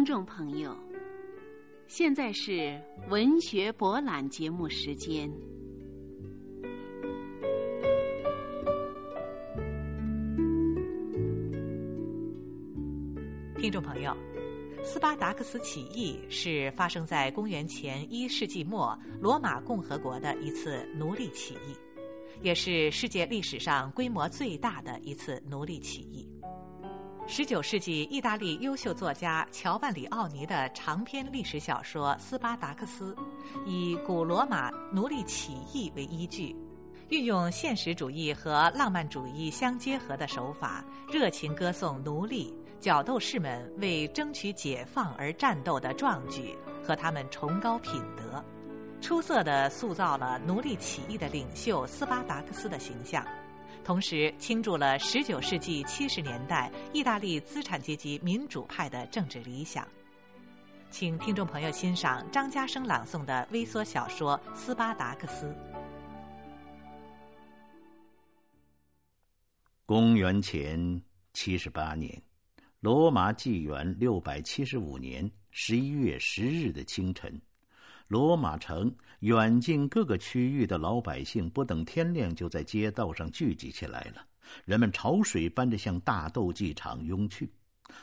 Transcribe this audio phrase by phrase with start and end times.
[0.00, 0.74] 听众朋友，
[1.86, 2.80] 现在是
[3.10, 5.30] 文学博览节目时间。
[13.58, 14.16] 听众朋友，
[14.82, 21.76] 斯巴达克斯起义是发生在公元前一世纪末罗马共和国的一次奴隶起义，
[22.40, 26.26] 也是世界历史上规模最大的一次奴隶起义。
[27.32, 33.14] 十九世纪，意大利优秀作家乔万里奥尼的长篇历史小说《斯巴达克斯》，
[33.64, 36.56] 以古罗马奴隶起义为依据，
[37.08, 48.44] 运用现实主义和浪漫主义相结合的手法，热情歌颂奴隶、角斗士们为争取解放而战斗的壮举和他们崇高品德，
[49.00, 53.24] 出色地塑造了奴隶起义的领袖斯巴达克斯的形象。
[53.84, 59.86] 同时倾注了19世纪70年代意大利资产阶级民主派的政治理想。
[60.90, 65.46] 请听众朋友欣赏张家生朗诵的微缩小说《斯巴达克斯》。
[69.86, 72.22] 公元前七十八年，
[72.80, 77.40] 罗马纪元六百七十五年十一月十日的清晨。
[78.10, 84.26] 罗马城远近各个区域的老百姓不等天亮，就在街道上聚集起来了。
[84.64, 87.48] 人们潮水般的向大斗技场涌去。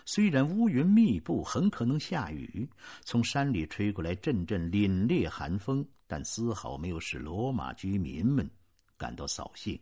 [0.05, 2.65] 虽然乌云密布，很可能下雨，
[3.03, 8.49] 从山里吹过来阵阵凛冽寒风，但丝毫没有使罗马居民们
[8.95, 9.77] 感到扫兴。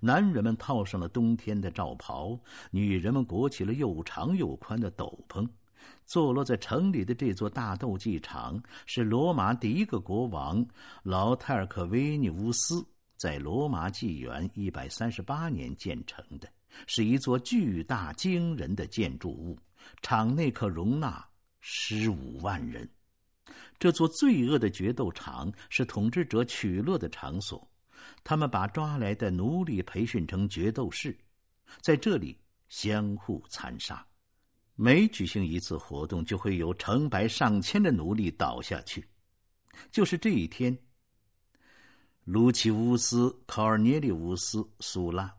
[0.00, 5.46] 男人们套上了冬天的罩袍，女人们裹起了又长又宽的斗篷。
[6.06, 10.66] 坐落在城里的这座大斗技场是罗马第一个国王
[11.02, 12.86] 老泰尔克维尼乌斯
[13.16, 16.48] 在罗马纪元一百三十八年建成的，
[16.86, 19.58] 是一座巨大惊人的建筑物，
[20.00, 21.26] 场内可容纳
[21.60, 22.88] 十五万人。
[23.78, 27.68] 这座罪恶的决斗场是统治者取乐的场所，
[28.24, 31.16] 他们把抓来的奴隶培训成决斗士，
[31.80, 32.36] 在这里
[32.68, 34.07] 相互残杀。
[34.80, 39.04] 每举行一次活动，就会有成百上千的奴隶倒下去。
[39.90, 40.78] 就是这一天，
[42.22, 45.34] 卢奇乌斯·考尔涅利乌斯·苏拉，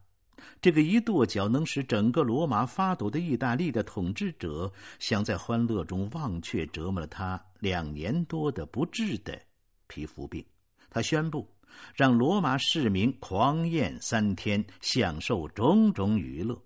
[0.61, 4.69] 这个一跺脚能使整个罗马发抖的意大利的统治者，
[4.99, 9.41] 想在欢乐中忘却折磨了他两年多的不治的
[9.87, 10.45] 皮肤病。
[10.89, 11.49] 他宣布，
[11.95, 16.61] 让罗马市民狂宴三天，享受种种娱乐。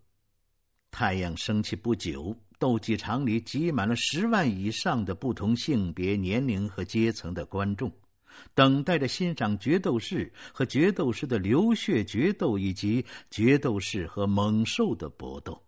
[0.89, 2.35] 太阳升起不久。
[2.63, 7.91] 斗技场里挤满了十万以上的不同性别、年龄和阶层的观众，
[8.53, 15.61] 等待着欣赏决斗士和决斗士的流血决斗，以及决斗士和猛兽的搏斗。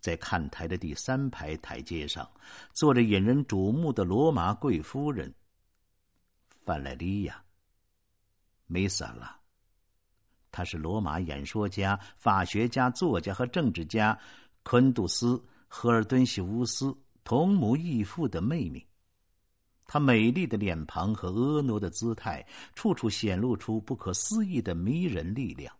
[0.00, 2.30] 在看台的第三排台阶上，
[2.74, 5.32] 坐着引人瞩目的罗马贵夫人
[6.66, 7.34] 范莱利亚·
[8.66, 9.34] 梅萨拉。
[10.52, 14.18] 她是罗马演说家、法学家、作家和政治家
[14.62, 15.42] 昆杜斯。
[15.72, 16.92] 赫尔敦西乌斯
[17.22, 18.84] 同母异父的妹妹，
[19.86, 22.44] 她美丽的脸庞和婀娜的姿态，
[22.74, 25.72] 处处显露出不可思议的迷人力量。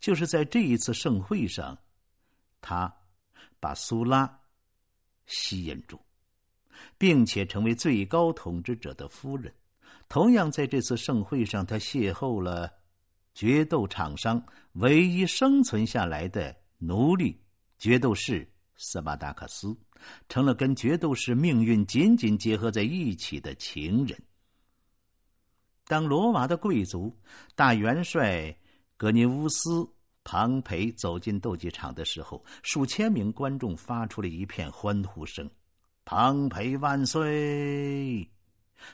[0.00, 1.78] 就是在这一次盛会上，
[2.60, 2.92] 她
[3.60, 4.40] 把苏拉
[5.26, 6.00] 吸引住，
[6.98, 9.54] 并且成为最高统治者的夫人。
[10.08, 12.68] 同样，在这次盛会上，他邂逅了
[13.34, 17.40] 决斗场上唯一生存下来的奴隶
[17.78, 18.51] 决斗士。
[18.82, 19.74] 斯巴达克斯
[20.28, 24.20] 成了跟决斗士命运紧紧结合在一起的情人。
[25.86, 27.16] 当罗马的贵族
[27.54, 28.56] 大元帅
[28.96, 29.70] 格尼乌斯·
[30.24, 35.48] 庞培走进斗技场的时候，数千名观众发出了一片欢呼声
[36.04, 38.28] ：“庞培万岁！”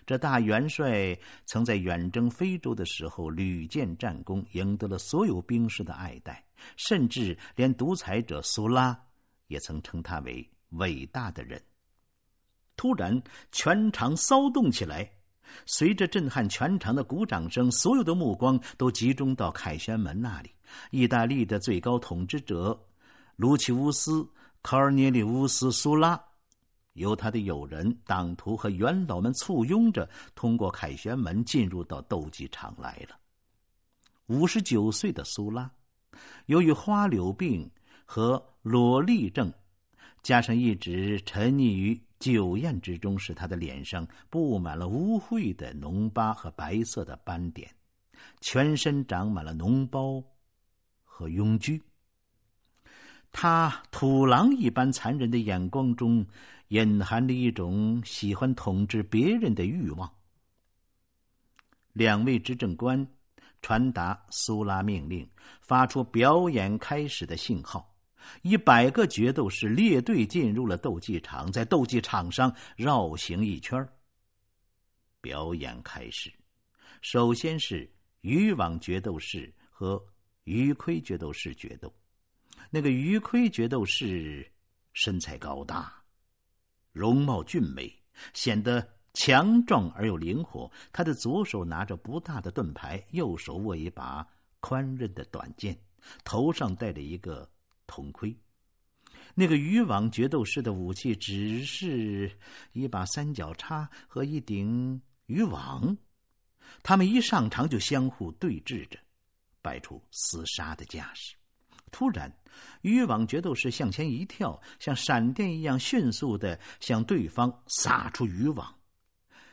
[0.04, 6.44] 这大元帅曾在远征非洲的时候屡建战功，赢得了所有兵士的爱戴，
[6.76, 8.98] 甚至连独裁者苏拉。
[9.48, 11.60] 也曾称他为伟大的人。
[12.76, 15.10] 突然，全场骚动起来。
[15.64, 20.50] 随着震撼全场的鼓掌声，所有的目光都集中到凯旋门那里。
[20.90, 22.78] 意大利的最高统治者
[23.36, 24.22] 卢奇乌斯·
[24.62, 26.22] 卡尔涅利乌斯·苏拉，
[26.92, 33.18] 由他的友人、党徒和元老们簇拥着，通过凯旋门进入到斗技场来了。
[34.26, 35.68] 五十九岁的苏拉，
[36.46, 37.68] 由于花柳病。
[38.10, 39.52] 和裸痢症，
[40.22, 47.70] 加上一直沉溺于酒宴之中，使他的脸上布满了污秽的脓疤和白色的斑点，
[48.40, 50.24] 全身长满了脓包
[51.04, 51.78] 和痈疽。
[53.30, 56.26] 他土狼一般残忍的眼光中，
[56.68, 60.10] 隐含着一种喜欢统治别人的欲望。
[61.92, 63.06] 两位执政官
[63.60, 65.28] 传达苏拉命令，
[65.60, 67.87] 发出表演开始的信号。
[68.42, 73.86] 一百个决斗士列队进入了斗技场，在斗技场上绕行一圈。
[75.20, 76.32] 表演开始，
[77.02, 77.90] 首先是
[78.20, 80.02] 渔网决斗士和
[80.44, 81.92] 鱼盔决斗士决斗。
[82.70, 84.48] 那个鱼盔决斗士
[84.92, 85.92] 身材高大，
[86.92, 87.92] 容貌俊美，
[88.32, 90.70] 显得强壮而又灵活。
[90.92, 94.26] 他的左手拿着不大的盾牌，右手握一把
[94.60, 95.76] 宽刃的短剑，
[96.24, 97.48] 头上戴着一个。
[97.88, 98.36] 铜盔，
[99.34, 102.30] 那个渔网决斗士的武器只是
[102.72, 105.96] 一把三角叉和一顶渔网。
[106.82, 108.98] 他们一上场就相互对峙着，
[109.62, 111.34] 摆出厮杀的架势。
[111.90, 112.30] 突然，
[112.82, 118.72] 渔网决斗士向前一跳，像闪电一样迅速的向对方撒出渔网。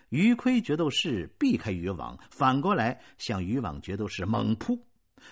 [0.09, 4.77] 鱼盔决斗士避开渔网，反过来向渔网决斗士猛扑。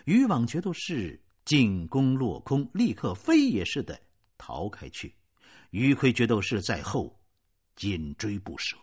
[0.05, 1.19] 渔网决斗士。
[1.45, 3.99] 进攻落空，立刻飞也似的
[4.37, 5.15] 逃开去。
[5.71, 7.19] 鱼盔决斗士在后
[7.75, 8.77] 紧追不舍。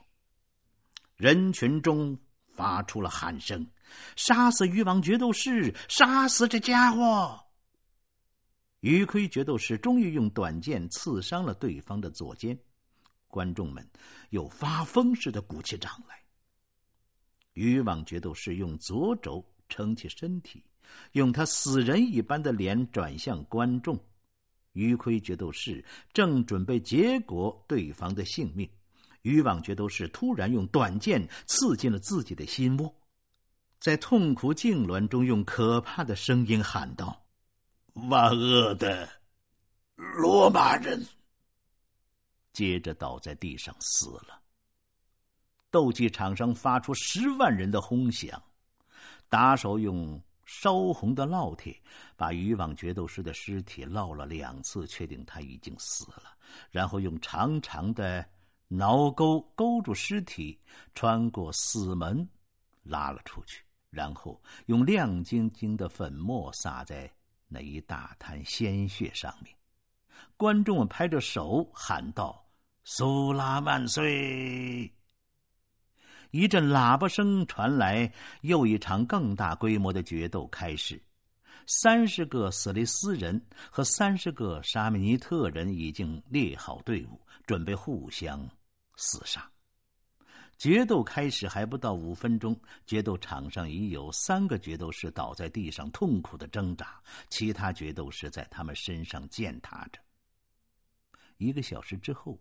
[1.17, 2.19] 人群中
[2.49, 3.67] 发出了喊声
[4.17, 5.75] ：“杀死鱼王决斗士！
[5.89, 7.47] 杀死这家伙！”
[8.81, 12.59] 鱼盔决斗士终于用短剑刺伤了对方的左肩。
[13.29, 13.89] 观众们
[14.31, 16.19] 又发疯似的鼓起掌来。
[17.53, 20.65] 渔网决斗士用左肘撑起身体。
[21.13, 23.99] 用他死人一般的脸转向观众，
[24.73, 28.71] 鱼盔决斗士正准备结果对方的性命，
[29.23, 32.95] 渔网决斗士突然用短剑刺进了自己的心窝，
[33.81, 37.27] 在痛苦痉挛中用可怕的声音喊道
[38.09, 39.09] ：“万恶的
[39.97, 41.05] 罗马人！”
[42.53, 44.41] 接着倒在地上死了。
[45.71, 48.43] 斗技场上发出十万人的轰响，
[49.29, 50.21] 打手用。
[50.53, 51.81] 烧红的烙铁
[52.17, 56.25] 把渔网决斗士的尸体烙了两次，确定他已经死了。
[56.73, 58.27] 然后用长长的
[58.67, 60.61] 挠钩勾住尸体，
[60.93, 62.29] 穿过死门，
[62.83, 63.63] 拉了出去。
[63.91, 67.09] 然后用亮晶晶的粉末撒在
[67.47, 69.55] 那一大滩鲜血上面。
[70.37, 72.45] 观众们拍着手喊道
[72.83, 74.93] ：“苏拉万岁！”
[76.31, 78.13] 一阵喇叭声传来，
[78.43, 81.03] 又一场更大规模的决斗开始。
[81.67, 88.49] 三十个斯雷斯人和三十个沙米尼特人已经列好队伍，准备互相
[88.97, 89.51] 厮杀。
[90.57, 92.57] 决斗开始还不到五分钟，
[92.87, 100.01] 决斗场上已有三个决斗士倒在地上痛苦的挣扎，其他决斗士在他们身上践踏着。
[101.39, 102.39] 一个小时之后。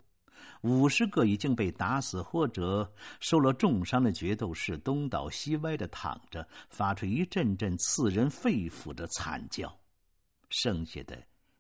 [0.62, 2.92] 五十个已经被打死或者
[3.22, 9.74] 受了重伤的决斗士东倒西歪的躺着，发出一阵阵刺人肺腑的惨叫。
[10.50, 11.18] 剩下的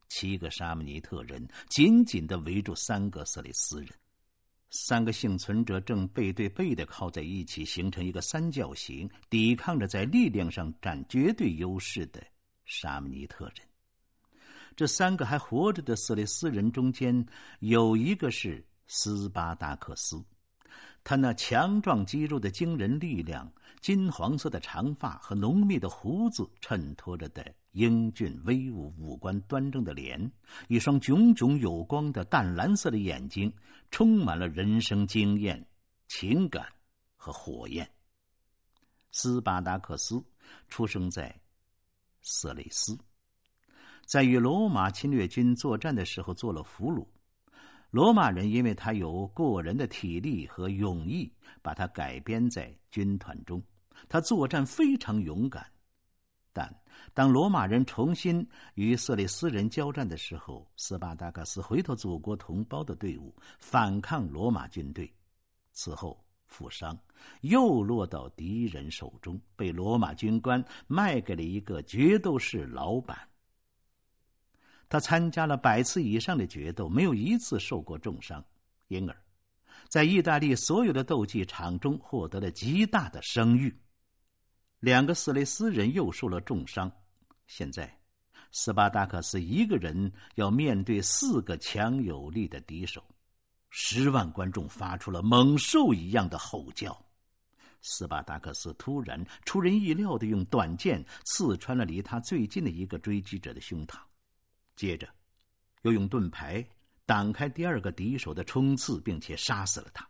[0.09, 3.89] 七个沙姆尼特人紧紧的围住三个色雷斯人，
[4.69, 12.21] 三个幸存者正背对背的靠在一起，形成一个三角形，抵抗着在力量上占绝对优势的
[12.65, 13.55] 沙姆尼特人。
[14.75, 17.25] 这三个还活着的色雷斯人中间，
[17.59, 18.65] 有一个是。
[18.91, 20.19] 斯巴达克斯，
[21.03, 23.47] 他那强壮肌肉的惊人力量、
[23.81, 30.19] 金黄色的长发和浓密的胡子衬托着的英俊威武、五官端正的脸，
[30.69, 33.53] 一双炯炯有光的淡蓝色的眼睛，
[33.91, 35.63] 充满了人生经验、
[36.07, 36.65] 情感
[37.15, 37.87] 和火焰。
[39.11, 40.19] 斯巴达克斯
[40.67, 41.39] 出生在
[42.23, 42.97] 色雷斯，
[44.07, 47.05] 在与罗马侵略军作战的时候做了俘虏。
[47.91, 51.31] 罗马人因为他有过人的体力和勇毅，
[51.61, 53.61] 把他改编在军团中。
[54.07, 55.65] 他作战非常勇敢，
[56.53, 56.73] 但
[57.13, 65.11] 当罗马人重新与色雷斯人交战的时候，斯巴达克斯回到祖国同胞的队伍，反抗罗马军队。
[65.71, 66.97] 此后负伤，
[67.41, 73.28] 又落到敌人手中，被罗马军官卖给了一个决斗士老板。
[74.89, 78.43] 他参加了百次以上的决斗，没有一次受过重伤，
[78.87, 79.15] 因而，
[79.87, 83.79] 在意大利所有的斗技场中获得了极大的声誉。
[84.79, 86.91] 两个斯雷斯人又受了重伤，
[87.45, 87.99] 现在，
[88.51, 93.03] 斯巴达克斯一个人要面对四个强有力的敌手，
[93.69, 96.99] 十万观众发出了猛兽一样的吼叫。
[97.81, 103.99] 斯巴达克斯突然出人意料的用短剑刺穿了离他最近的一个追击者的胸膛。
[104.79, 105.09] 接着，
[105.81, 106.65] 又用盾牌
[107.05, 110.07] 挡开第二个敌手的冲刺，并且杀死了他。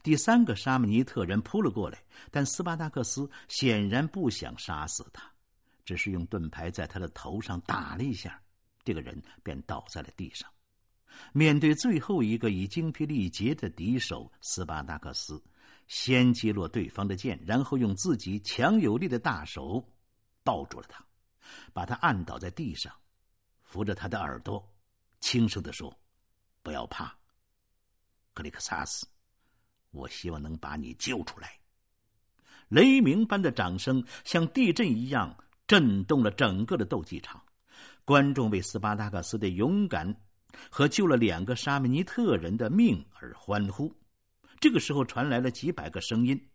[0.00, 5.28] 第三个沙姆尼特人扑了过来，但斯巴达克斯显然不想杀死他，
[5.84, 8.40] 只是用盾牌在他的头上打了一下，
[8.84, 10.48] 这个人便倒在了地上。
[11.32, 15.42] 面对最后一个已精疲力竭的敌手，斯巴达克斯
[15.88, 19.84] 先击落对方的剑，然后用自己强有力的大手
[20.44, 21.04] 抱住了他，
[21.72, 22.94] 把他按倒在地上，
[23.70, 24.60] 扶着他的耳朵，
[25.20, 25.96] 轻声的说
[26.60, 27.16] ：“不要怕，
[28.34, 29.06] 克里克萨斯，
[29.92, 31.56] 我希望能把你救出来。”
[32.68, 35.32] 雷鸣般的掌声像地震一样
[35.68, 37.40] 震动了整个的斗技场，
[38.04, 40.14] 观众为斯巴达克斯的勇敢。
[40.68, 43.94] 和救了两个沙门尼特人的命而欢呼。
[44.58, 46.48] 这个时候传来了几百个声音：“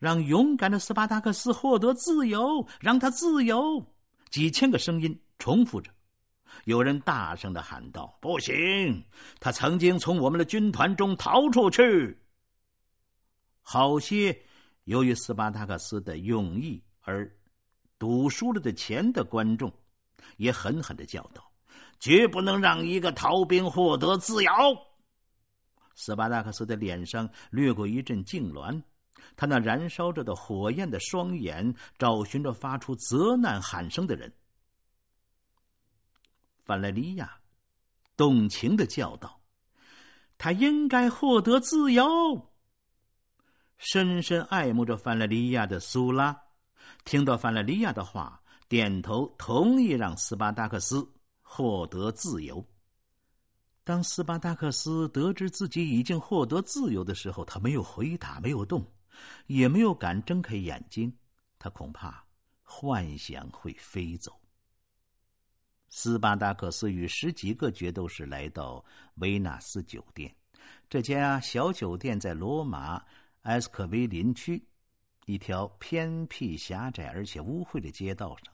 [0.00, 3.86] 让勇敢的斯巴达克斯获得自由，让他自由！”
[4.30, 5.93] 几千个声音重复着。
[6.64, 9.04] 有人大声的喊道：“不行！
[9.40, 12.18] 他曾经从我们的军团中逃出去。”
[13.62, 14.38] 好些
[14.84, 17.30] 由于斯巴达克斯的勇毅而
[17.98, 19.72] 赌输了的钱的观众，
[20.36, 21.50] 也狠狠的叫道。
[22.00, 24.50] 绝不能让一个逃兵获得自由。
[25.94, 28.82] 斯巴达克斯的脸上掠过一阵痉挛，
[29.36, 34.30] 他那燃烧着的火焰的双眼找寻着发出责难喊声的人。
[36.64, 37.38] 范莱利亚
[38.16, 39.40] 动情的叫道
[40.38, 42.52] ：“他应该获得自由。”
[43.78, 46.36] 深深爱慕着范莱利亚的苏拉，
[47.04, 51.10] 听到范莱利亚的话，点头同意让斯巴达克斯。
[51.46, 52.66] 获得自由。
[53.84, 58.84] 当斯巴达克斯得知自己已经获得自由的时候，他没有回答，没有动，
[59.46, 61.16] 也没有敢睁开眼睛。
[61.58, 62.24] 他恐怕
[62.62, 64.32] 幻想会飞走。
[65.96, 68.84] 斯巴达克斯与十几个决斗士来到
[69.18, 70.34] 维纳斯酒店，
[70.88, 73.00] 这家小酒店在罗马
[73.42, 74.60] 埃斯科维林区
[75.24, 78.52] 一条偏僻、狭窄而且污秽的街道上。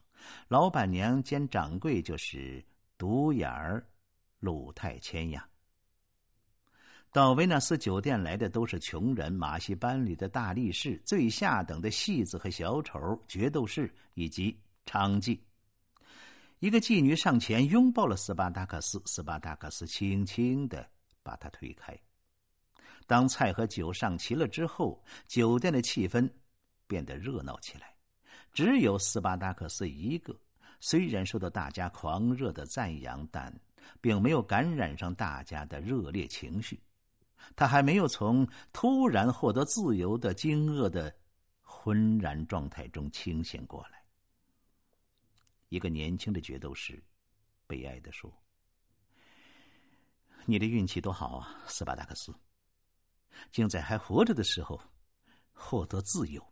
[0.48, 2.62] 老板娘兼掌柜就是。
[2.98, 3.82] 独眼儿，
[4.40, 5.48] 鲁泰谦呀！
[7.10, 14.54] 到维纳斯酒店来的都是穷人、马戏班里的大力士、最下等的戏子和小丑、决斗士以及
[14.84, 15.40] 娼妓。
[16.60, 20.86] 一个妓女上前拥抱了斯巴达克斯，斯巴达克斯轻轻的
[21.22, 21.98] 把他推开。
[23.06, 26.30] 当菜和酒上齐了之后，酒店的气氛
[26.86, 27.94] 变得热闹起来。
[28.52, 30.38] 只有斯巴达克斯一个。
[30.82, 33.54] 虽然受到大家狂热的赞扬，但
[34.00, 36.78] 并没有感染上大家的热烈情绪。
[37.56, 41.14] 他还没有从突然获得自由的惊愕的
[41.62, 43.99] 昏然状态中清醒过来。
[45.70, 47.02] 一个年轻的决斗士
[47.66, 48.30] 悲哀的说
[50.44, 52.34] ：“你的运气多好啊，斯巴达克斯，
[53.52, 54.80] 竟在还活着的时候
[55.52, 56.44] 获得自由。”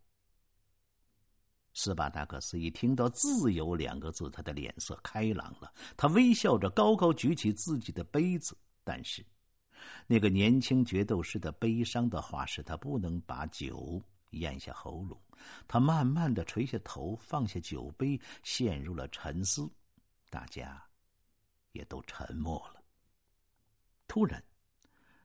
[1.74, 5.72] 斯巴达克斯一听到“自由”两个字，他的脸色开朗了。
[5.96, 8.56] 他微笑着，高高举起自己的杯子。
[8.84, 9.24] 但是，
[10.06, 15.20] 那个年轻决斗士的悲伤的话使他不能把酒咽下喉咙。
[15.66, 19.70] 他慢慢的垂下头，放下酒杯，陷入了沉思。
[20.30, 20.82] 大家
[21.72, 22.82] 也都沉默了。
[24.06, 24.42] 突然，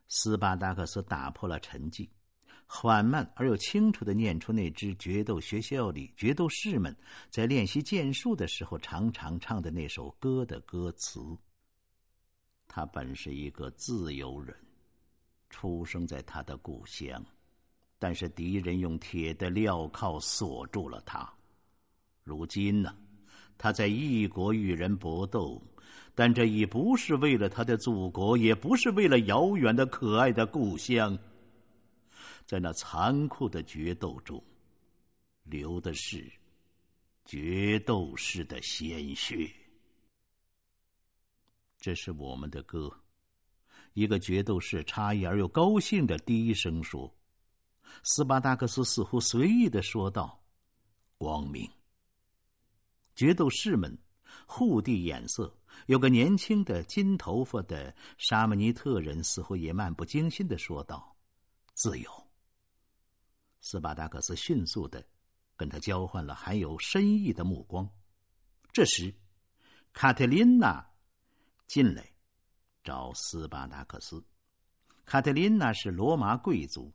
[0.07, 2.09] 斯巴达克斯打破了沉寂。
[2.65, 6.95] 缓慢而又清楚的念出那支决斗学校里决斗士们
[7.29, 11.19] 在练习剑术的时候常常唱的那首歌的歌词。
[12.67, 14.57] 他本是一个自由人，
[15.49, 17.23] 出生在他的故乡，
[18.03, 21.33] 但是敌人用铁的镣铐锁住了他。
[22.25, 22.93] 如今呢，
[23.57, 25.61] 他在异国与人搏斗，
[26.13, 31.17] 但这已不是为了他的祖国，也不是为了遥远的可爱的故乡。
[32.45, 34.43] 在那残酷的决斗中，
[35.45, 36.29] 流的是
[37.23, 39.49] 决斗士的鲜血。
[41.79, 42.91] 这是我们的歌。
[43.93, 47.09] 一个决斗士诧异而又高兴的低声说
[48.03, 50.43] ：“斯巴达克斯似乎随意的说道，
[51.17, 51.69] 光明。”
[53.15, 53.97] 决斗士们
[54.45, 55.55] 互递眼色。
[55.87, 61.15] 有个年轻的金头发的沙姆尼特人似乎也漫不经心的说道
[61.73, 62.09] ：“自由。”
[63.59, 65.03] 斯巴达克斯迅速的
[65.55, 67.89] 跟他交换了含有深意的目光。
[68.71, 69.13] 这时，
[69.93, 70.87] 卡特琳娜
[71.65, 72.07] 进来
[72.83, 74.23] 找斯巴达克斯。
[75.05, 76.93] 卡特琳娜是罗马贵族，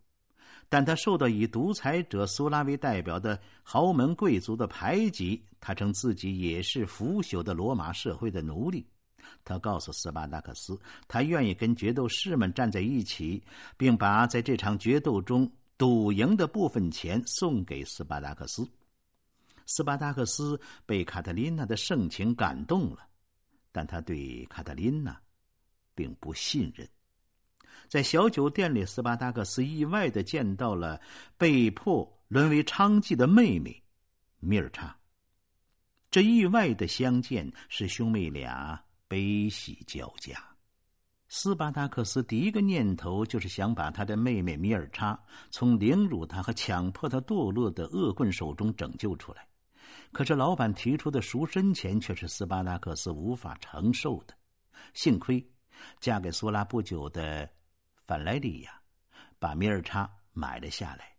[0.69, 5.43] 但他受到以独裁者苏拉为代表的豪门贵族的排挤。
[5.61, 8.87] 他称自己也是腐朽的罗马社会的奴隶。
[9.45, 13.43] 他告诉斯巴达克斯，他愿意跟决斗士们站在一起，
[13.77, 18.69] 并把在这场决斗中赌赢的部分钱送给斯巴达克斯。
[19.67, 23.07] 斯巴达克斯被卡特琳娜的盛情感动了，
[23.73, 25.21] 但他对卡特琳娜
[25.95, 26.89] 并不信任。
[27.89, 31.01] 在小酒店里，斯巴达克斯意外的见到了
[31.37, 33.83] 被迫沦为娼妓的妹妹
[34.41, 34.95] 米尔查。
[36.11, 38.79] 这意外的相见使兄妹俩
[39.09, 40.39] 悲喜交加。
[41.29, 45.19] 斯巴达克斯第一个念头就是想把他的妹妹米尔查
[45.51, 49.47] 从凌辱他和强迫他堕落的恶棍手中拯救出来。
[50.13, 54.35] 可是老板提出的赎身钱却是斯巴达克斯无法承受的。
[54.95, 55.47] 幸亏
[56.01, 57.49] 嫁给苏拉不久的
[58.09, 58.81] 范莱利亚
[59.39, 61.15] 把米尔查买了下来，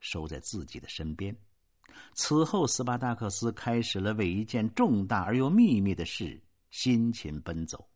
[0.00, 1.32] 收在自己的身边。
[2.14, 7.88] 此后，斯巴达克斯开始了为一件重大而又秘密的事辛勤奔走。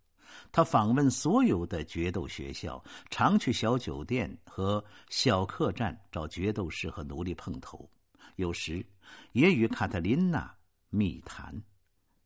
[0.53, 7.91] 他访问所有的决斗学校，常去小酒店和小客栈找决斗士和奴隶碰头，
[8.37, 8.87] 有时
[9.33, 10.55] 也与卡特琳娜
[10.89, 11.61] 密谈。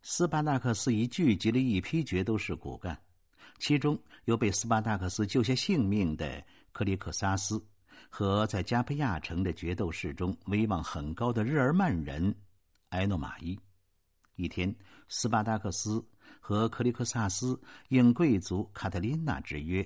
[0.02, 3.02] 斯巴达克斯已聚集了一批决斗士骨干，
[3.58, 7.64] 其中有被斯巴达克斯救下性命的克里克萨斯。
[8.10, 12.32] 和在加佩亚城的决斗士中威望很高的日耳曼人
[12.90, 13.58] 埃诺马伊。
[14.36, 14.72] 一天，
[15.08, 16.04] 斯巴达克斯
[16.38, 19.84] 和克里克萨斯应贵族卡特琳娜之约，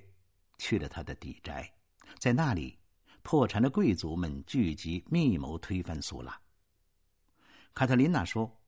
[0.58, 1.72] 去了他的邸宅。
[2.18, 2.78] 在那里，
[3.22, 6.38] 破产的贵族们聚集密谋推翻苏拉。
[7.72, 8.60] 卡特琳娜说：“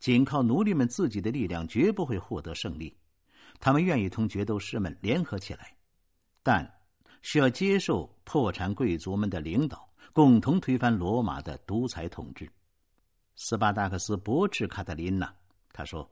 [0.00, 2.96] 仅靠奴隶们自己的力量绝不会获得胜利，
[3.60, 5.76] 他们愿意同决斗士们联合起来，
[6.42, 6.70] 但……”
[7.22, 12.48] 需要接受破产贵族们的领导，共同推翻罗马的独裁统治。
[13.34, 15.34] 斯巴达克斯驳斥卡特琳娜，
[15.72, 16.08] 他说：“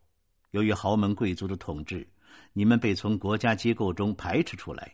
[0.50, 2.04] 由于豪门贵族的统治，
[2.52, 4.92] 你们被从国家机构中排斥出来，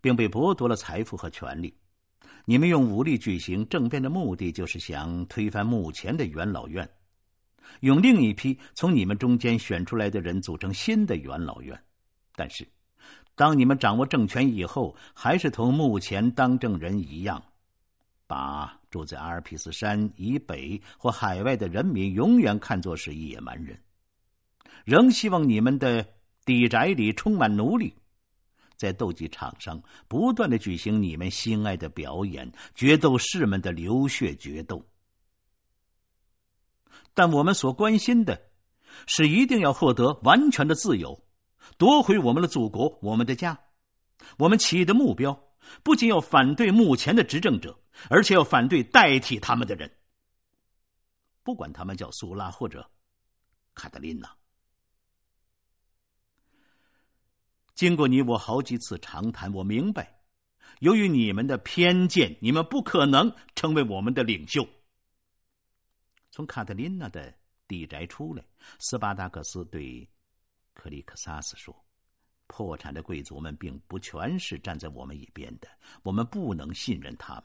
[0.00, 1.76] 并被剥夺了财富和权利。
[2.44, 6.88] 你们用武力举行政变的目的，就是想推翻目前的元老院，
[7.80, 11.80] 用另一批从你们中间选出来的人组成新的元老院。
[12.34, 12.66] 但是。”
[13.36, 17.42] 当你们掌握政权以后，还是同目前当政人一样，
[18.26, 23.80] 把住在阿尔卑斯山以北或海外的人民永远看作是野蛮人，
[24.84, 26.06] 仍希望你们的
[26.44, 27.94] 邸宅里充满奴隶，
[28.76, 34.84] 在斗技场上不断的举行你们心爱的表演——决斗士们的流血决斗。
[37.14, 38.50] 但我们所关心的，
[39.06, 41.24] 是一定要获得完全的自由。
[41.76, 43.58] 夺回我们的祖国，我们的家。
[44.38, 45.48] 我们起义的目标
[45.82, 49.90] 不仅要反对目前的执政者，而且要反对代替他们的人，
[51.42, 52.90] 不管他们叫苏拉或者
[53.74, 54.30] 卡特琳娜。
[57.74, 60.20] 经过你我好几次长谈，我明白，
[60.80, 64.68] 由于你们的偏见，你们不可能成为我们的领袖。
[66.30, 67.34] 从卡特琳娜的
[67.66, 68.44] 地宅出来，
[68.78, 70.08] 斯巴达克斯对。
[70.72, 71.74] 克里克萨斯说
[72.46, 75.68] ：“破产的贵族们并不全是站在我们一边的，
[76.02, 77.34] 我们不能信任他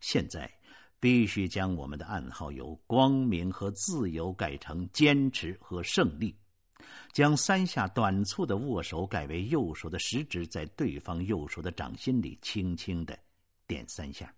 [0.00, 0.50] 现在
[0.98, 6.34] 必须将我们的暗号由‘光明’和‘自由’改成‘坚持’和‘胜利’，
[7.12, 13.18] 将三下短促的握手改为右手的食指在对方右手的掌心里轻轻的
[13.66, 14.32] 点三下。”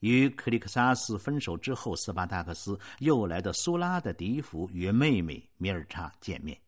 [0.00, 6.58] 与克里克萨斯分手之后，斯巴达克斯又来到苏拉的迪府与妹妹米尔查见面。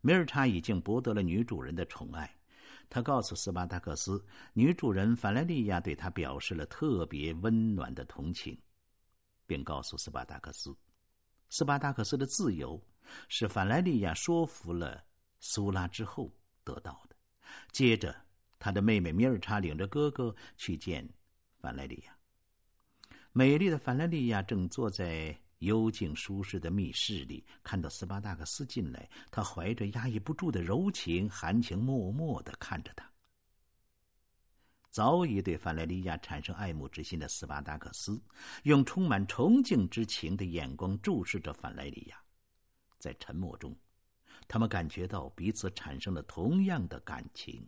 [0.00, 2.34] 米尔查已经博得了女主人的宠爱，
[2.88, 8.58] 他告诉斯巴达克斯，女主人法莱利亚对他表示了特别温暖的同情，
[9.46, 10.74] 并告诉斯巴达克斯，
[11.50, 12.82] 斯巴达克斯的自由
[13.28, 15.04] 是法莱利亚说服了
[15.38, 16.32] 苏拉之后
[16.64, 17.16] 得到的。
[17.70, 18.16] 接着，
[18.58, 21.06] 他的妹妹米尔查领着哥哥去见
[21.60, 22.16] 法莱利亚。
[23.34, 33.10] 美丽的凡莱利亚正坐在幽静舒适的密室里，看到斯巴达克斯进来，他怀着压抑不住的柔情，含情脉脉的看着他。
[34.90, 38.20] 早已对范莱利亚产生爱慕之心的斯巴达克斯，
[38.64, 42.22] 用充满崇敬之情的眼光注视着范莱利亚，
[42.98, 43.74] 在沉默中，
[44.46, 47.66] 他们感觉到彼此产生了同样的感情。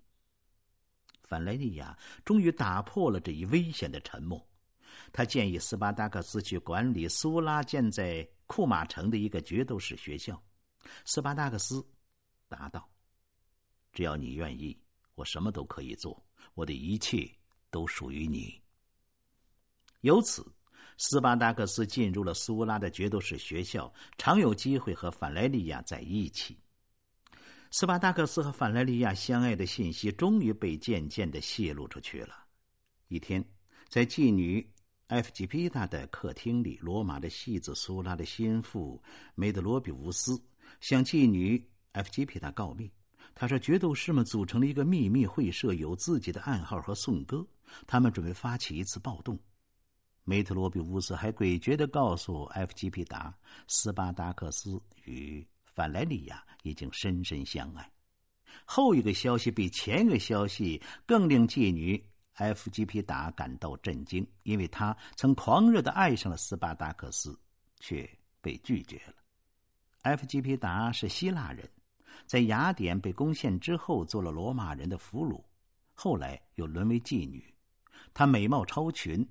[1.22, 4.46] 范莱利亚终于打破了这一危险的沉默。
[5.16, 10.42] 他建议斯巴达克斯去管理苏拉建在库马城的一个决斗士学校。
[11.04, 11.86] 斯巴达克斯
[12.48, 12.90] 答道
[13.94, 14.76] ：“只要你愿意，
[15.14, 16.20] 我什么都可以做。
[16.54, 17.30] 我的一切
[17.70, 18.60] 都属于你。”
[20.02, 20.44] 由此，
[20.98, 26.58] 斯巴达克斯进入了苏拉的决斗士学校，常有机会和范莱利亚在一起。
[27.70, 32.44] 斯巴达克斯和范莱利亚相爱的信息终于被渐渐的泄露出去了。
[33.06, 33.44] 一天，
[33.88, 34.68] 在妓女
[35.08, 39.02] 埃弗吉皮达的客厅里，罗马的戏子苏拉的心腹
[39.34, 40.42] 梅德罗比乌斯
[40.80, 41.62] 向妓女
[41.92, 42.90] 埃弗吉皮达告密。
[43.34, 47.46] 他说：“决斗士们组成了一个秘密会社，有自己的暗号和颂歌。
[47.86, 49.38] 他们准备发起一次暴动。”
[50.24, 53.36] 梅特罗比乌斯还诡谲的告诉埃弗吉皮达，
[53.68, 57.90] 斯巴达克斯与范莱利亚已经深深相爱。
[58.64, 62.02] 后一个消息比前一个消息更令妓女
[62.34, 67.38] 埃弗吉皮达感到震惊，因为他曾狂热的爱上了斯巴达克斯，
[67.80, 68.08] 却
[68.40, 69.14] 被拒绝了。
[70.02, 71.68] 埃弗吉皮达是希腊人，
[72.26, 75.42] 在雅典被攻陷之后做了罗马人的俘虏，
[75.94, 77.54] 后来又沦为妓女。
[78.12, 79.26] 她美貌超群。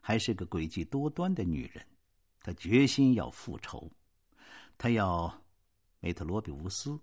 [0.00, 1.84] 还是个诡计多端的女人，
[2.40, 3.92] 她决心要复仇，
[4.78, 5.30] 她要
[6.00, 6.98] 梅特罗比乌斯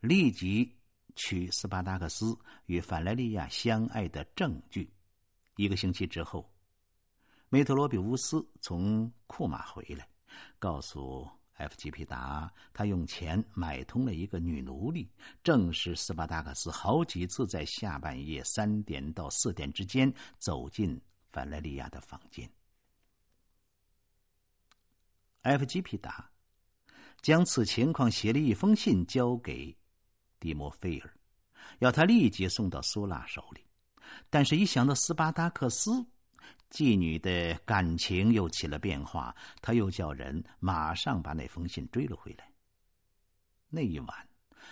[0.00, 0.68] 立即
[1.18, 4.88] 取斯巴达克斯与范莱利亚相爱的证据。
[5.56, 6.48] 一个星期之后，
[7.48, 10.08] 梅特罗比乌斯从库马回来，
[10.60, 15.10] 告诉埃弗吉皮达，他用钱买通了一个女奴隶，
[15.42, 20.98] 正是斯巴达克斯好几次在下半夜三点到四点之间走进。
[21.30, 22.50] 范莱利亚的房间，
[25.42, 26.30] 埃弗吉皮达
[27.20, 29.76] 将此情况写了一封信交给
[30.38, 31.10] 蒂莫菲尔，
[31.78, 33.60] 要他立即送到苏拉手里。
[34.30, 36.06] 但是，一想到斯巴达克斯
[36.70, 42.50] 妓女的感情又起了变化，他又叫人马上把那封信追了回来。
[43.68, 44.28] 那一晚，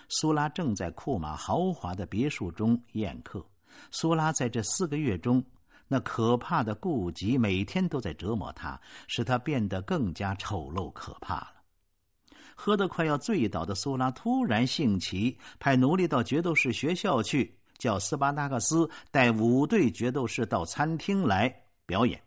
[0.08, 3.46] 苏拉正在库马豪华的别墅中宴客。
[3.90, 5.44] 苏拉在这四个月中。
[5.88, 11.55] 那可怕的顾忌每天都在折磨他，使他变得更加丑陋可怕了。
[12.56, 22.20] 喝得快要醉倒的苏拉突然兴起，派奴隶到决斗士学校去，叫斯巴达克斯带五队决斗士到餐厅来表演。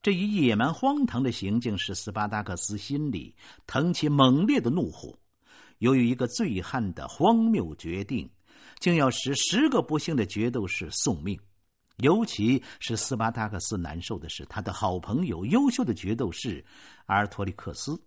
[0.00, 3.34] 这一野蛮荒唐的行径使斯巴达克斯心里
[3.66, 5.18] 腾起猛烈的怒火。
[5.78, 8.30] 由于一个醉汉的荒谬决定，
[8.78, 11.38] 竟要使十个不幸的决斗士送命。
[11.96, 16.64] 尤其是斯巴达克斯难受的是，他的好朋友、优秀的决斗士
[17.06, 18.00] 阿尔托利克斯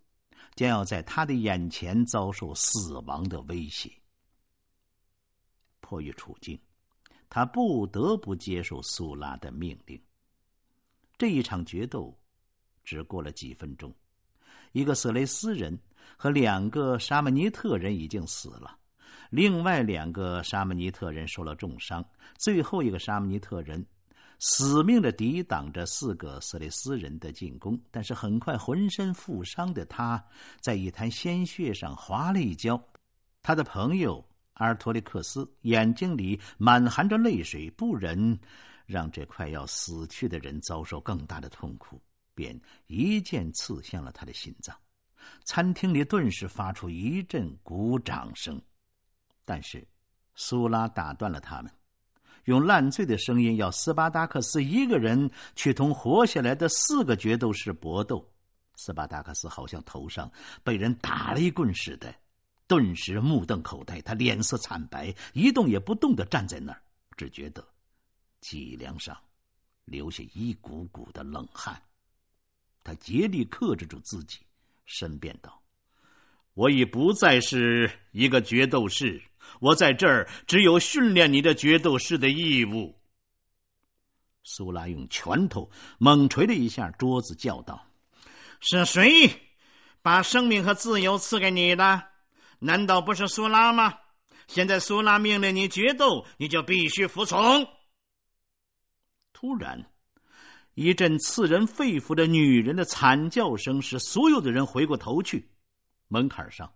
[0.56, 3.92] 将要在他的眼前遭受死亡的威胁。
[5.80, 6.60] 迫于处境，
[7.30, 10.02] 他不得不接受苏拉的命令。
[11.18, 12.18] 这一场决斗
[12.84, 13.94] 只过了几分钟，
[14.72, 15.78] 一个色雷斯人
[16.18, 18.78] 和两个沙门尼特人已经死了。
[19.30, 22.04] 另外两个沙门尼特人受了重伤，
[22.38, 23.86] 最后一个沙门尼特人
[24.44, 30.24] 死命的抵挡着四个色雷斯人的进攻，但是很快浑身负伤的他
[30.60, 32.84] 在一滩鲜血上滑了一跤。
[33.44, 38.40] 他的朋友阿尔托利克斯眼睛里满含着泪水，不忍
[38.88, 42.02] 让这快要死去的人遭受更大的痛苦，
[42.34, 44.76] 便一剑刺向了他的心脏。
[45.46, 48.60] 餐厅里顿时发出一阵鼓掌声。
[49.46, 49.88] 但是，
[50.34, 51.72] 苏拉打断了他们，
[52.46, 58.28] 用烂醉的声音要斯巴达克斯一个人去同活下来的四个决斗士搏斗。
[58.76, 60.32] 斯巴达克斯好像头上
[60.64, 62.14] 被人打了一棍似的，
[62.68, 66.82] 顿时目瞪口呆，他脸色惨白，一动也不动的站在那儿，
[67.16, 67.64] 只觉得
[68.40, 69.16] 脊梁上
[69.86, 71.80] 留下一股股的冷汗。
[72.84, 74.40] 他竭力克制住自己，
[74.86, 75.62] 申辩道
[76.56, 79.22] ：“我已不再是一个决斗士。”
[79.60, 82.98] 我在这儿只有训练你的决斗士的义务。
[84.44, 87.86] 苏拉用拳头猛捶了一下桌子，叫道
[88.60, 89.30] ：“是谁
[90.02, 92.04] 把生命和自由赐给你的？
[92.60, 93.94] 难道不是苏拉吗？
[94.48, 97.68] 现在苏拉命令你决斗，你就必须服从。”
[99.32, 99.86] 突然，
[100.74, 105.50] 一阵刺人肺腑的女人的惨叫声使所有的人回过头去，
[106.08, 106.72] 门槛上。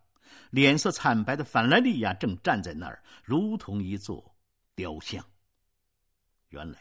[0.49, 4.35] 脸色惨白的范莱利亚正站在那儿，如同一座
[4.75, 5.23] 雕像。
[6.49, 6.79] 原来，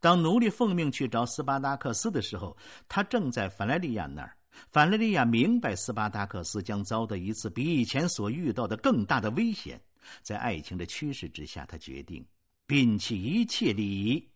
[0.00, 2.56] 当奴隶奉命去找斯巴达克斯的时候，
[2.88, 4.36] 他正在范莱利亚那儿。
[4.70, 9.80] 范莱利亚明白斯巴达克斯将遭到一次比以前所遇到的更大的危险，
[10.20, 12.22] 在爱情的驱使之下，他决定
[12.66, 14.30] 摒弃一切礼仪，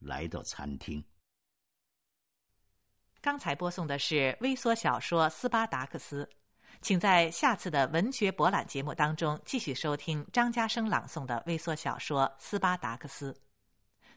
[0.00, 1.04] 来到餐厅。
[3.20, 6.24] 刚才播送的是微缩小说《斯巴达克斯》。
[6.84, 13.32] 请在下次的文学博览节目当中继续收听张家生朗诵的微缩小说《斯巴达克斯》。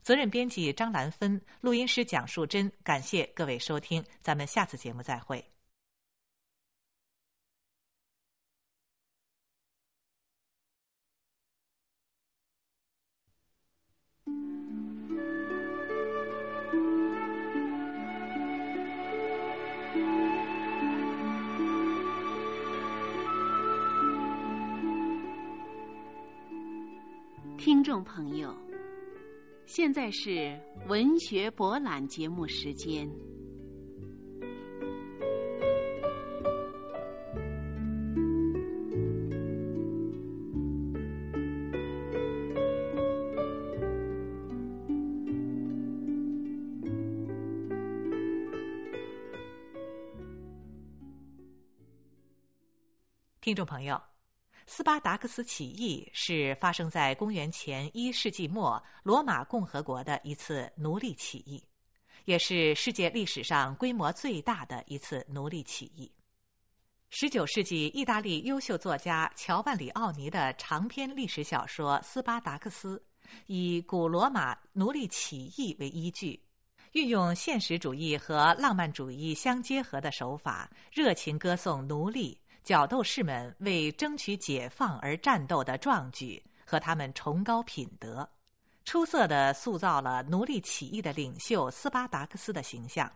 [0.02, 2.70] 责任编辑张兰芬，录音师蒋树珍。
[2.84, 5.57] 感谢各位收听，咱们下次节目再会。
[27.68, 28.56] 听众朋友，
[29.66, 33.06] 现在是文学博览节目时间。
[53.42, 54.02] 听众朋友。
[54.70, 61.64] 斯巴达克斯起义是发生在公元前一世纪末罗马共和国的一次奴隶起义，
[62.26, 66.12] 也是世界历史上规模最大的一次奴隶起义。
[67.10, 73.02] 十九世纪，意大利优秀作家乔万里·奥尼的长篇历史小说《斯巴达克斯》，
[73.46, 76.38] 以古罗马奴隶起义为依据，
[76.92, 82.38] 运用现实主义和浪漫主义相结合的手法，热情歌颂奴隶。
[82.68, 88.30] 角斗士们为争取解放而战斗的壮举和他们崇高品德，
[88.84, 93.10] 出色的塑造了奴隶起义的领袖斯巴达克斯的形象，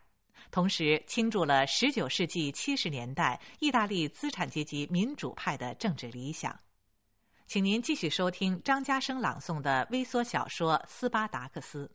[0.52, 6.58] 同时倾注了十九世纪七十年代意大利资产阶级民主派的政治理想。
[7.46, 11.86] 请您继续收听张家生朗诵的微缩小说《斯巴达克斯》。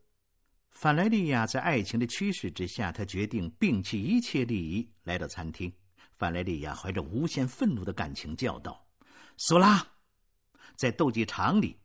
[0.73, 5.73] 法莱利亚在爱情的驱使之下，他决定摒弃一切利益，来到餐厅。
[6.19, 8.85] 范莱利亚怀着无限愤怒的感情叫道
[9.37, 9.87] ：“苏拉，
[10.75, 11.77] 在斗鸡场里，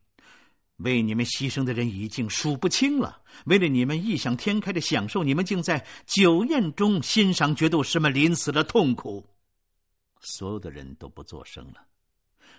[0.76, 3.22] 为你们牺牲的人已经数不清了。
[3.44, 9.26] 为了你们异想天开的享受，你们竟在酒宴中欣赏决斗师们临死的痛苦。”
[10.20, 11.86] 所有的人都不作声了。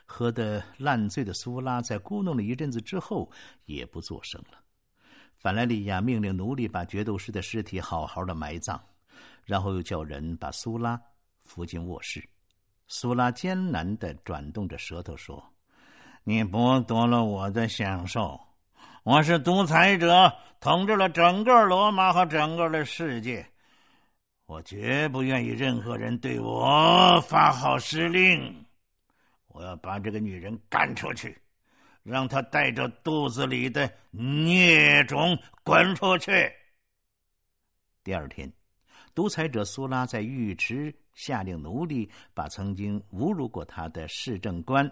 [0.05, 3.31] 喝得烂醉的苏拉在咕哝了一阵子之后，
[3.65, 4.59] 也不作声了。
[5.37, 8.79] 范莱利亚命令奴隶把决斗师的尸体好好的埋葬，
[9.45, 11.01] 然后又叫人把苏拉。
[11.53, 12.27] 扶进卧室，
[12.87, 15.53] 苏拉艰难的转动着舌头说
[16.25, 18.41] ：“你剥夺了我的享受。
[19.03, 23.47] 我是独裁者，统治了整个罗马和整个的世界。
[24.47, 28.65] 我绝不愿意任何人对我发号施令。
[29.49, 31.37] 我要把这个女人赶出去，
[32.01, 36.51] 让她带着肚子里的孽种滚出去。”
[38.03, 38.51] 第二天。
[39.15, 44.91] 独裁者苏拉在浴池下令奴隶把曾经侮辱过他的市政官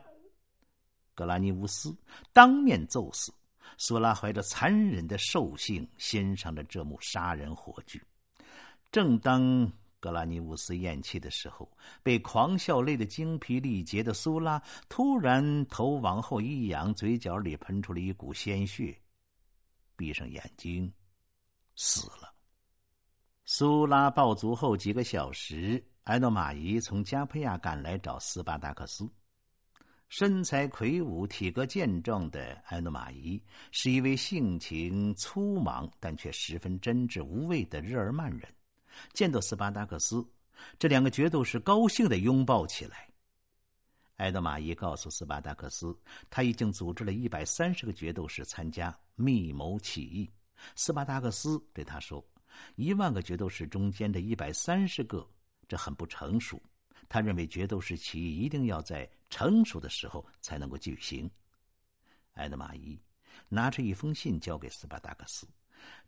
[1.14, 1.96] 格拉尼乌斯
[2.32, 3.34] 当面揍死。
[3.78, 8.02] 苏拉怀着残忍的兽性欣赏着这幕杀人火炬。
[8.92, 11.72] 正当格拉尼乌斯咽气的时候，
[12.04, 19.00] 被狂笑累得精疲力竭的苏拉突然头往后一仰，嘴角里喷出了一股鲜血，
[19.96, 20.92] 闭上眼睛，
[21.76, 22.34] 死了。
[23.46, 29.08] 苏拉暴卒后几个小时，埃诺马伊从加佩亚赶来找斯巴达克斯。
[30.10, 38.42] 身材魁梧、体格健壮的埃诺马伊是一位性情粗莽但却十分真挚无畏的日耳曼人。
[39.14, 40.28] 见到斯巴达克斯，
[40.78, 43.08] 这两个决斗士高兴的拥抱起来。
[44.18, 45.98] 埃诺马伊告诉斯巴达克斯，
[46.30, 50.30] 他已经组织了一百三十个决斗士参加密谋起义。
[50.76, 52.26] 斯巴达克斯对他说。
[52.76, 55.26] 一万个决斗士中间的一百三十个，
[55.72, 56.62] 这很不成熟。
[57.08, 61.32] 他认为决斗士起义一定要在成熟的时候才能够举行。
[62.34, 63.00] 埃德马伊
[63.48, 65.48] 拿出一封信交给斯巴达克斯，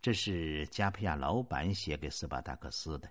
[0.01, 3.09] 这是加普亚老板写给斯巴达克斯的。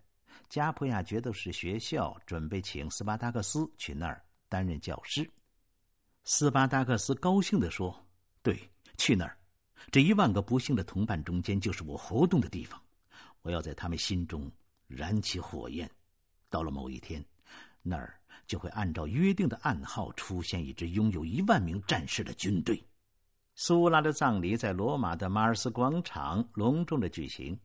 [0.51, 5.27] 加普亚决斗士学校准备请斯巴达克斯去那儿担任教师。
[6.25, 7.99] 斯巴达克斯高兴地说
[8.45, 8.61] ：“对，
[8.99, 9.35] 去那儿。
[9.91, 12.79] 这一万个不幸的同伴中间，就是我活动的地方。”
[13.41, 14.53] 我要在他们心中
[14.87, 15.91] 燃起火焰，
[16.53, 17.25] 到了某一天，
[17.81, 18.15] 那儿
[18.47, 22.81] 就会按照约定的暗号出现一支拥有一万名战士的军队。
[23.55, 27.59] 苏拉的葬礼在罗马的马尔斯广场隆重的举行。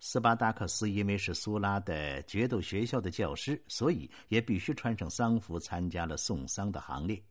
[0.00, 7.22] 斯巴达克斯因为是苏拉的决斗学校的教师，所以也必须穿上丧服参加了送丧的行列。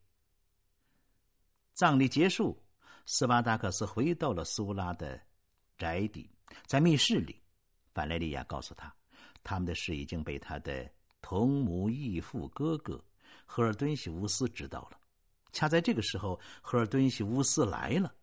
[1.74, 2.60] 葬礼结束，
[3.06, 5.20] 斯巴达克斯回到了苏拉的
[5.78, 6.28] 宅邸，
[6.66, 7.40] 在密室里。
[7.94, 8.92] 范莱利亚告诉他，
[9.44, 10.90] 他们的事已经被他的
[11.24, 13.04] 同母异父哥哥
[13.46, 15.00] 赫尔敦西乌斯知道了。
[15.54, 18.14] 恰在这个时候，赫尔敦西乌斯来了。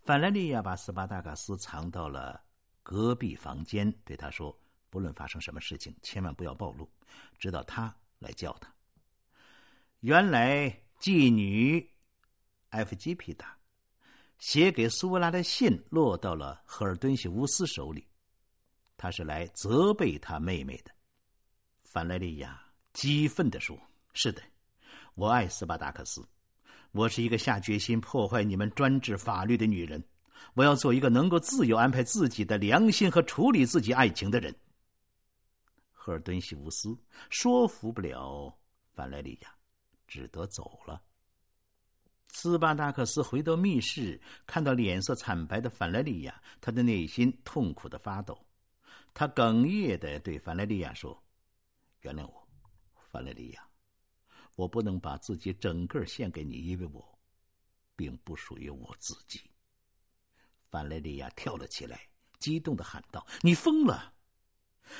[0.00, 2.40] 范莱利亚把斯巴达卡斯藏到了
[2.82, 4.56] 隔壁房间，对他说
[4.88, 6.88] ：“不论发生什么事情，千万不要暴露，
[7.38, 8.72] 直到他来叫他。”
[10.00, 10.70] 原来
[11.00, 11.90] 妓女
[12.68, 13.58] 埃弗基皮达
[14.38, 18.06] 写给苏拉的信落到了赫尔敦西乌斯手里，
[18.96, 20.92] 他是来责备他妹妹的。
[21.90, 23.78] 范莱利亚激愤地说
[24.12, 24.42] ：“是的，
[25.14, 26.22] 我爱斯巴达克斯，
[26.92, 30.02] 我是一个下决心破坏你们专制法律的女人。
[30.54, 34.54] 我要做一个能够自由安排自己的良心和处理自己爱情的人。”
[35.92, 36.96] 赫尔敦西乌斯
[37.30, 38.54] 说服不了
[38.94, 39.54] 范莱利亚。
[40.06, 41.02] 只得走了。
[42.28, 48.38] 斯巴达克斯回到密室，看到脸色惨白的范莱利亚，他的内心痛苦的发抖。
[49.12, 51.22] 他哽咽的对范莱利亚说
[52.00, 52.48] ：“原谅我，
[53.10, 53.68] 范莱利亚，
[54.56, 57.18] 我不能把自己整个献给你，因为我
[57.96, 59.40] 并不属于我自己。”
[60.70, 62.08] 范莱利亚跳了起来，
[62.38, 64.14] 激动的喊道：“你疯了！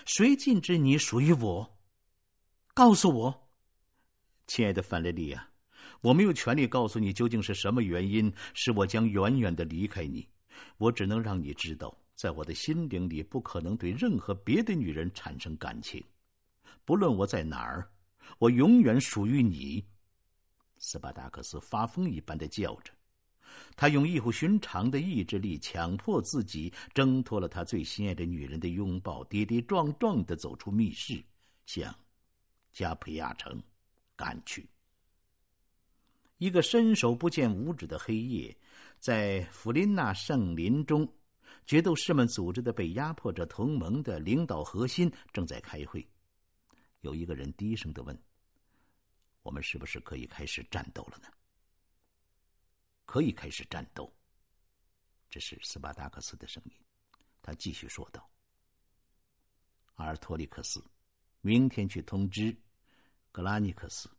[0.06, 1.78] 谁禁止你属于我？
[2.74, 3.48] 告诉我！”
[4.48, 5.50] 亲爱的范雷利亚，
[6.00, 6.14] 我。
[6.14, 8.86] 没有权利告诉你究竟是什么原因使我。
[8.86, 10.26] 将远远的离开你。
[10.78, 12.44] 我只能让你知道，在我。
[12.44, 16.02] 的心灵里不可能对任何别的女人产生感情。
[16.84, 17.90] 不论我在哪儿，
[18.38, 19.84] 我永远属于你。
[20.78, 22.92] 斯巴达克斯发疯一般的叫着，
[23.76, 31.22] 他用异乎寻常的意志力强迫自己挣脱了他最心爱的女人的拥抱，跌跌撞撞的走出密室，
[31.66, 31.94] 向
[32.72, 33.62] 加普亚城。
[34.16, 34.68] 赶去。
[36.38, 38.58] 一个伸手不见五指的黑夜，
[38.98, 41.08] 在弗林纳圣林中，
[41.64, 46.04] 决斗士们组织的被压迫者同盟的领导核心正在开会。
[47.00, 48.18] 有一个人低声的问
[49.42, 51.28] ：“我们是不是可以开始战斗了呢
[53.06, 54.12] ？”“可以开始战斗。”
[55.30, 56.72] 这是斯巴达克斯的声音。
[57.42, 58.28] 他继续说道
[59.96, 60.84] ：“阿尔托利克斯，
[61.40, 62.56] 明天去通知。”
[63.30, 64.10] 格拉尼克斯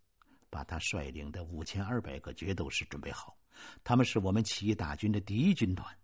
[0.50, 3.38] 把他率领的五千二百个决斗士准备好，
[3.84, 6.00] 他们是我们起义大军的第一军团。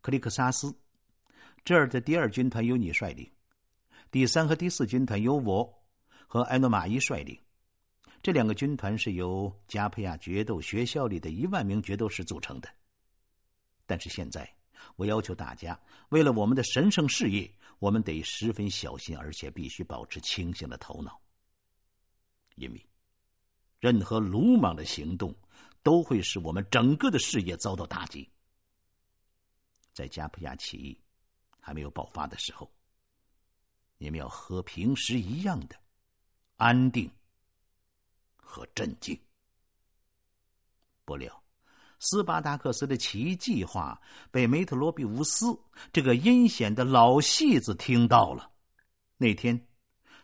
[0.00, 0.74] 克里克萨斯，
[1.62, 3.30] 这儿的第二军团由你率领，
[4.10, 5.82] 第三和第四军团由我
[6.26, 7.38] 和埃诺马伊率领。
[8.22, 12.68] 这两个军团是由加佩亚决斗学校里的一万名决斗士组成的。
[13.86, 14.52] 但是现在，
[14.96, 21.20] 我要求大家，为了我们的神圣事业，我们得十分小心，而且必须保持清醒的头脑。
[22.56, 22.86] 因为，
[23.78, 25.34] 任何鲁莽的行动
[25.82, 28.28] 都会使我们整个的事业遭到打击。
[29.92, 31.00] 在加普亚起义
[31.58, 32.70] 还没有爆发的时候，
[34.02, 35.76] 你们要和平时一样的
[36.56, 37.10] 安定
[38.34, 39.16] 和镇静。
[41.04, 41.42] 不料，
[41.98, 45.60] 斯巴达克斯的起义计划被梅特罗比乌斯
[45.92, 48.50] 这个阴险的老戏子听到了。
[49.16, 49.66] 那天。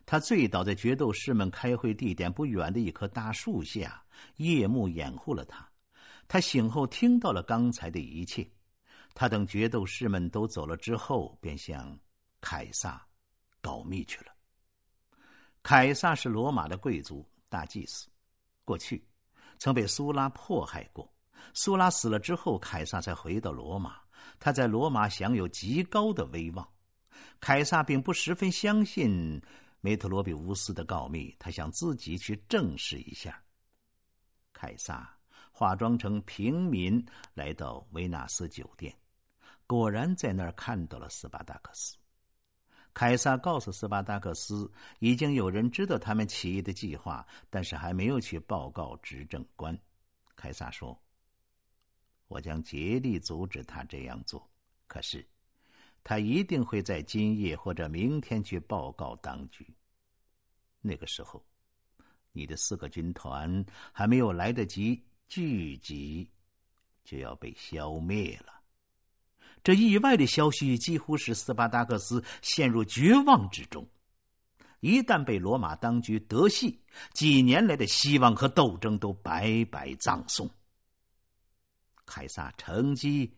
[0.08, 4.04] 他醉倒在决斗士们开会地点不远的一棵大树下，
[4.36, 5.68] 夜幕掩护了他。
[6.28, 8.48] 他醒后听到了刚才的一切。
[9.14, 11.98] 他等决斗士们都走了之后，便向
[12.40, 13.04] 凯撒
[13.60, 14.32] 告密去了。
[15.62, 18.08] 凯撒是罗马的贵族大祭司，
[18.64, 19.04] 过去
[19.58, 21.12] 曾被苏拉迫害过。
[21.52, 24.00] 苏拉死了之后，凯撒才回到罗马。
[24.38, 26.68] 他在罗马享有极高的威望。
[27.40, 29.40] 凯撒并不十分相信。
[29.80, 33.40] 梅特罗比乌斯的告密，他想自己去证实一下。
[34.52, 35.16] 凯撒
[35.52, 38.92] 化妆成平民来到维纳斯酒店，
[39.66, 41.96] 果然在那儿看到了斯巴达克斯。
[42.96, 49.78] 凯撒告诉斯巴达克斯，已经有人知道他们起义的计划，但是还没有去报告执政官。
[50.34, 50.98] 凯撒说
[52.26, 54.50] ：“我将竭力阻止他这样做。”
[54.88, 55.22] 可是。
[56.02, 59.66] 他一定会在今夜或者明天去报告当局。
[60.80, 61.44] 那个时候，
[62.30, 63.62] 你的四个军团
[63.92, 66.30] 还没有来得及聚集，
[67.04, 68.55] 就要被消灭了。
[69.66, 73.84] 这意外的消息几乎使斯巴达克斯陷入绝望之中。
[74.78, 76.80] 一旦被罗马当局得悉，
[77.12, 80.48] 几年来的希望和斗争都白白葬送。
[82.04, 83.34] 凯撒乘机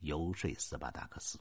[0.00, 1.38] 游说斯巴达克斯。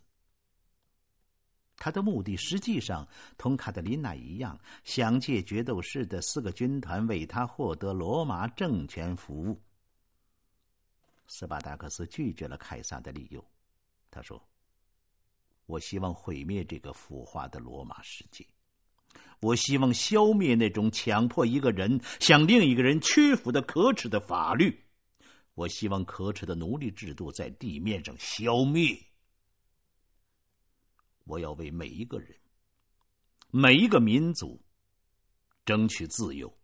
[1.76, 3.08] 他的目的实际上
[3.40, 9.60] 同卡特琳娜一样，想借决斗士的四个军团为他获得罗马政权服务。
[11.26, 13.44] 斯巴达克斯拒绝了凯撒的理由，
[14.16, 14.42] 他说
[15.68, 18.48] ：“我希望毁灭这个腐化的罗马世界，
[19.42, 24.86] 我希望消灭那种强迫一个人向另一个人屈服的可耻的法律，
[25.54, 28.98] 我希望可耻的奴隶制度在地面上消灭。
[31.26, 32.34] 我要为每一个人、
[33.52, 34.62] 每一个民族
[35.66, 36.58] 争取自由。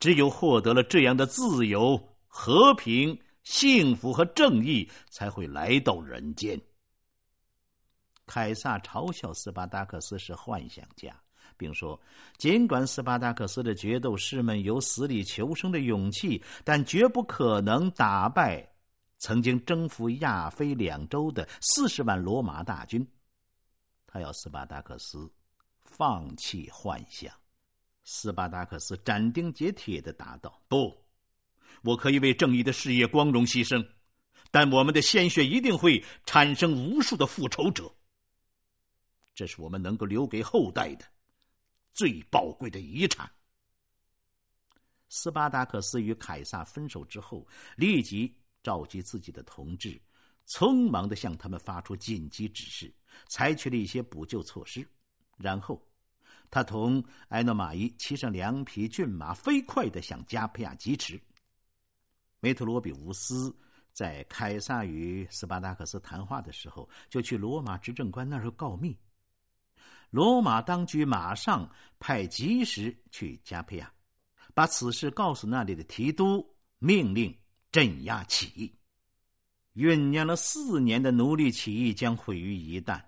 [0.00, 6.58] 只有获得了这样的自由、和平、幸福和正义，才会来到人间。
[8.26, 11.14] 凯撒嘲笑斯巴达克斯是幻想家。
[11.58, 11.98] 并说，
[12.36, 18.68] 尽管斯巴达克斯的决斗士们有死里求生的勇气，但绝不可能打败
[19.16, 23.06] 曾经征服亚非两洲的四十万罗马大军。
[24.06, 25.32] 他要斯巴达克斯
[25.84, 27.32] 放弃幻想。
[28.04, 30.94] 斯巴达克斯斩钉截铁的答道：“不，
[31.82, 33.82] 我可以为正义的事业光荣牺牲，
[34.50, 37.90] 但我们的鲜血一定会产生无数的复仇者。
[39.36, 41.04] 这是我们能够留给后代的。”
[41.94, 43.30] 最宝贵的遗产。
[45.08, 49.98] 斯巴达克斯与凯撒分手之后，立即召集自己的同志，
[50.46, 52.92] 匆忙的向他们发出紧急指示，
[53.28, 54.86] 采取了一些补救措施。
[55.38, 55.80] 然后，
[56.50, 61.18] 他同埃诺马伊骑上两匹骏马，飞快的向加佩亚疾驰。
[62.40, 63.56] 梅特罗比乌斯
[63.92, 68.94] 在凯撒与斯巴达克斯谈话的时候，就去罗马执政官那儿告密。
[70.10, 73.92] 罗马当局马上派及时去加佩亚，
[74.54, 76.46] 把此事告诉那里的提督，
[76.78, 77.36] 命令
[77.70, 78.72] 镇压起义。
[79.74, 83.02] 酝酿了四年的奴隶起义将毁于一旦。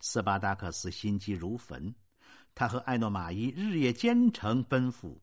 [0.00, 1.94] 斯巴达克斯心急如焚，
[2.54, 5.20] 他和艾诺马伊日夜兼程奔赴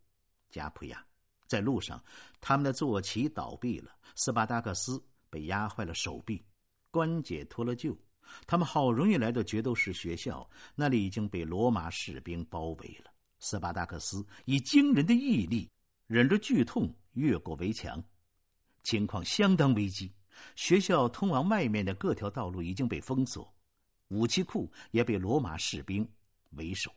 [0.50, 1.04] 加普亚。
[1.48, 2.04] 在路上，
[2.42, 6.44] 他们的坐骑倒闭了，斯巴达克斯被压坏了手臂，
[6.92, 7.96] 关节脱了臼。
[8.46, 13.12] 他们好容易来到决斗士学校，那里已经被罗马士兵包围了。
[13.40, 15.70] 斯巴达克斯以惊人的毅力，
[16.08, 18.04] 忍着剧痛越过围墙，
[18.84, 20.12] 情况相当危机。
[20.56, 23.52] 学校通往外面的各条道路已经被封锁，
[24.10, 26.08] 武器库也被罗马士兵
[26.52, 26.92] 为首。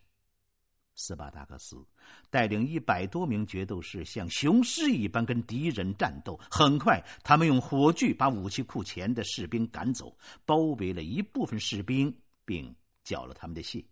[1.02, 1.82] 斯巴达克斯
[2.28, 6.38] 带领一百多名决斗士像雄狮一般跟敌人战斗。
[6.50, 13.82] 很快，他们用火炬把武器库前的士兵赶走，包围了一部分士兵，并缴了他们的械。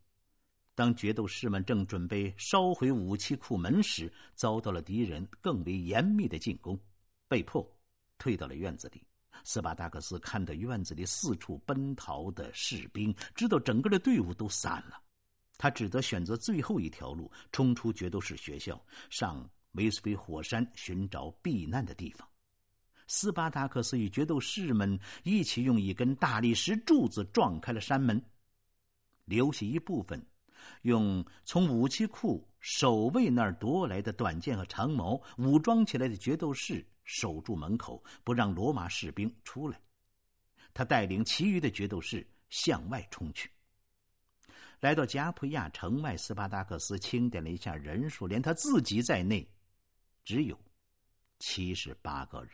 [0.74, 6.78] 当决斗士们正准备烧毁武器库门时，遭到了敌人更为严密的进攻，
[7.26, 7.66] 被迫
[8.18, 9.02] 退到了院子里。
[9.44, 15.00] 斯巴达克斯看到院子里四处奔逃的士兵，知道整个的队伍都散了。
[15.58, 18.80] 他只得选择最后一条路，冲出决斗士学校，
[19.10, 22.26] 上维斯菲火山寻找避难的地方。
[23.08, 28.22] 斯巴达克斯与决斗士们一起用一根大理石柱子撞开了山门，
[29.24, 30.24] 留下一部分
[30.82, 39.80] 用从武器库守卫那儿夺来的短剑和长矛武装起来的决斗士守住门口，不让罗马士兵出来。
[40.74, 43.50] 他带领其余的决斗士向外冲去。
[44.80, 49.44] 来到加普亚城外，斯巴达克斯清点了一下人数，连他自己在内，
[50.24, 50.56] 只有
[51.40, 52.52] 七十八个人。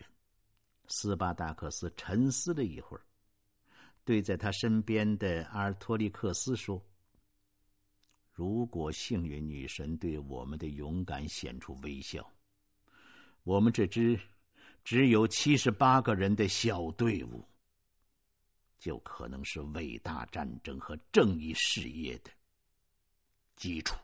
[0.89, 3.03] 斯巴达克斯沉思了一会儿，
[4.05, 6.83] 对在他身边的阿尔托利克斯说
[8.33, 12.27] ：“如果幸运女神对我们的勇敢显出微笑，
[13.43, 14.19] 我们这支
[14.83, 17.47] 只有七十八个人的小队伍。”
[18.85, 22.31] 就可能是伟大战争和正义事业的
[23.57, 23.97] 基础。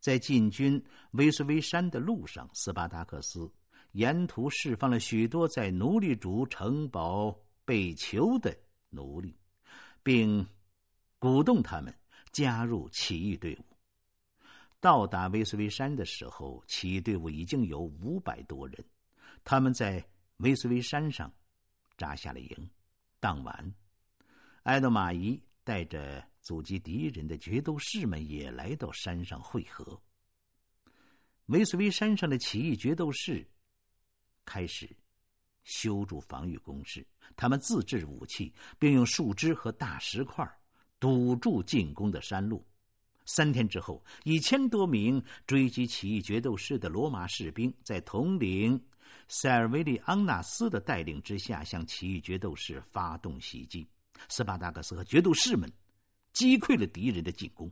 [0.00, 3.48] 在进军威斯威山的路上，斯巴达克斯
[3.92, 7.32] 沿途释放了许多在奴隶主城堡
[7.64, 8.52] 被囚的
[8.90, 9.38] 奴隶，
[10.02, 10.44] 并
[11.20, 11.96] 鼓动他们
[12.32, 13.64] 加入起义队伍。
[14.80, 18.84] 到达威斯威山的时候，起义队伍已经有五百多人，
[19.44, 20.04] 他们在
[20.38, 21.32] 威斯威山上
[21.96, 22.70] 扎下了营。
[23.20, 23.74] 当晚，
[24.62, 30.00] 埃德马伊带着阻击敌人的决斗士们也来到山上会合。
[31.46, 33.44] 维斯威山上的起义决斗士
[34.44, 34.88] 开始
[35.64, 37.04] 修筑防御工事，
[37.34, 40.46] 他们自制武器，并用树枝和大石块
[41.00, 42.64] 堵住进攻的山路。
[43.24, 48.80] 三天之后，一千多名追击起义决斗士的罗马士兵在统领。
[49.28, 53.86] 塞尔维利昂纳斯的带领之下，向起义决斗士发动袭击。
[54.28, 55.70] 斯巴达克斯和决斗士们
[56.32, 57.70] 击溃了敌人的进攻。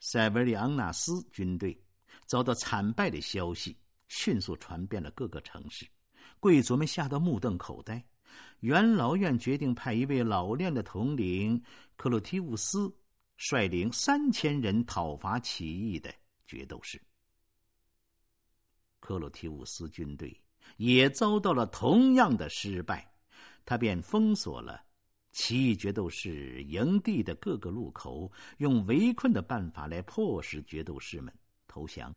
[0.00, 1.78] 塞尔维利昂纳斯军队
[2.26, 3.76] 遭到惨败的消息
[4.08, 5.86] 迅速传遍了各个城市，
[6.40, 8.02] 贵族们吓得目瞪口呆。
[8.60, 11.62] 元老院决定派一位老练的统领
[11.96, 12.92] 克洛提乌斯
[13.36, 16.12] 率领三千人讨伐起义的
[16.46, 17.00] 决斗士。
[19.04, 20.34] 克洛提乌斯军队
[20.78, 23.06] 也遭到了同样的失败，
[23.66, 24.82] 他便封锁了
[25.30, 31.30] 起义决斗士营地的各个路口，用围困的办法来迫使决斗士们
[31.68, 32.10] 投降。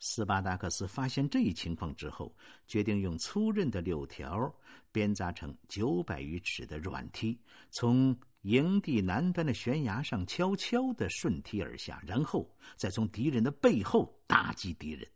[0.00, 2.34] 斯巴达克斯发现这一情况之后，
[2.66, 4.52] 决定用粗韧的柳条
[4.90, 7.38] 编扎成九百余尺的软梯，
[7.70, 15.08] 从营地南端的悬崖上悄悄的顺梯而下，然后再从敌人的背后打击敌人。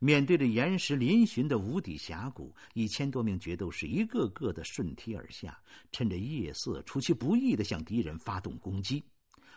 [0.00, 9.02] 面对着岩石嶙峋的无底峡谷，一千多名决斗士一个个的顺梯而下，趁着夜色出其不意的向敌人发动攻击。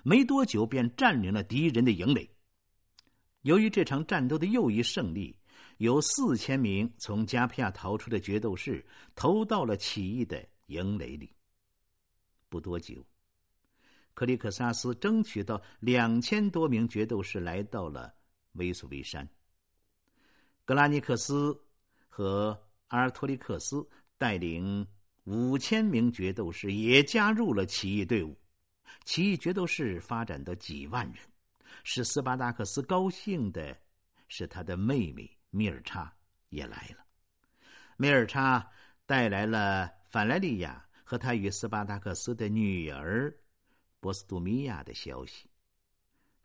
[0.04, 2.28] 没多久，便占领了敌人的营垒。
[3.44, 5.36] 由于这场战斗的又一胜利，
[5.78, 8.84] 有四千名从加皮亚逃出的决斗士
[9.14, 11.32] 投到了起义的营垒里。
[12.50, 13.06] 不多久，
[14.16, 18.12] 克里克萨斯争取到两千多名决斗士来到了
[18.54, 19.28] 威苏威山。
[20.72, 21.54] 格拉尼克斯
[22.08, 22.58] 和
[22.88, 23.86] 阿尔托利克斯
[24.18, 24.88] 带领
[25.26, 28.34] 五千名决斗士也加入了起义队伍。
[29.04, 31.18] 起义决斗士发展到几万人。
[31.84, 33.78] 使斯巴达克斯高兴的
[34.30, 36.10] 是，他的妹妹米尔查
[36.48, 37.04] 也来了。
[37.98, 38.66] 米尔查
[39.06, 43.30] 带来了法莱利亚和他与斯巴达克斯的女儿
[44.00, 45.51] 波斯杜米亚的消息。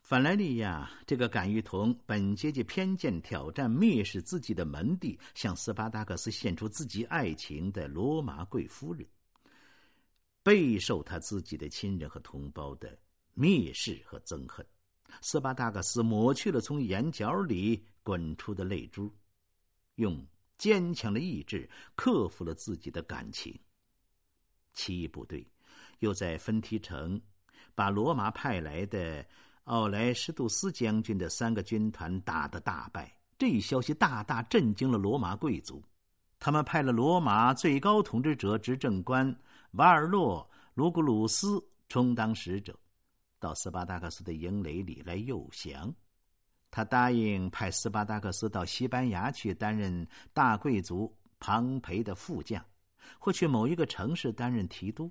[0.07, 9.05] 法莱利亚这个敢于同本阶级偏见挑战、蔑视自己的门第，向斯巴达克斯献出自己爱情的罗马贵夫人，
[10.45, 12.97] 备受他自己的亲人和同胞的
[13.35, 14.65] 蔑视和憎恨。
[15.23, 19.13] 斯巴达克斯抹去了从眼角里滚出的泪珠，
[19.97, 20.25] 用
[20.57, 23.53] 坚强的意志克服了自己的感情。
[24.73, 25.45] 起义部队
[25.99, 27.21] 又在芬提城
[27.75, 29.27] 把罗马派来的。
[29.67, 35.83] 奥莱施杜斯将军的三个军团打得大败，这一消息大大震惊了罗马贵族。
[36.39, 39.37] 他们派了罗马最高统治者执政官
[39.73, 42.79] 瓦尔洛卢古鲁斯充当使者，
[43.41, 45.93] 到斯巴达克斯的营垒里来诱降。
[46.71, 52.65] 他答应派斯巴达克斯到西班牙去担任大贵族庞培的副将，
[53.19, 55.11] 或去某一个城市担任提督，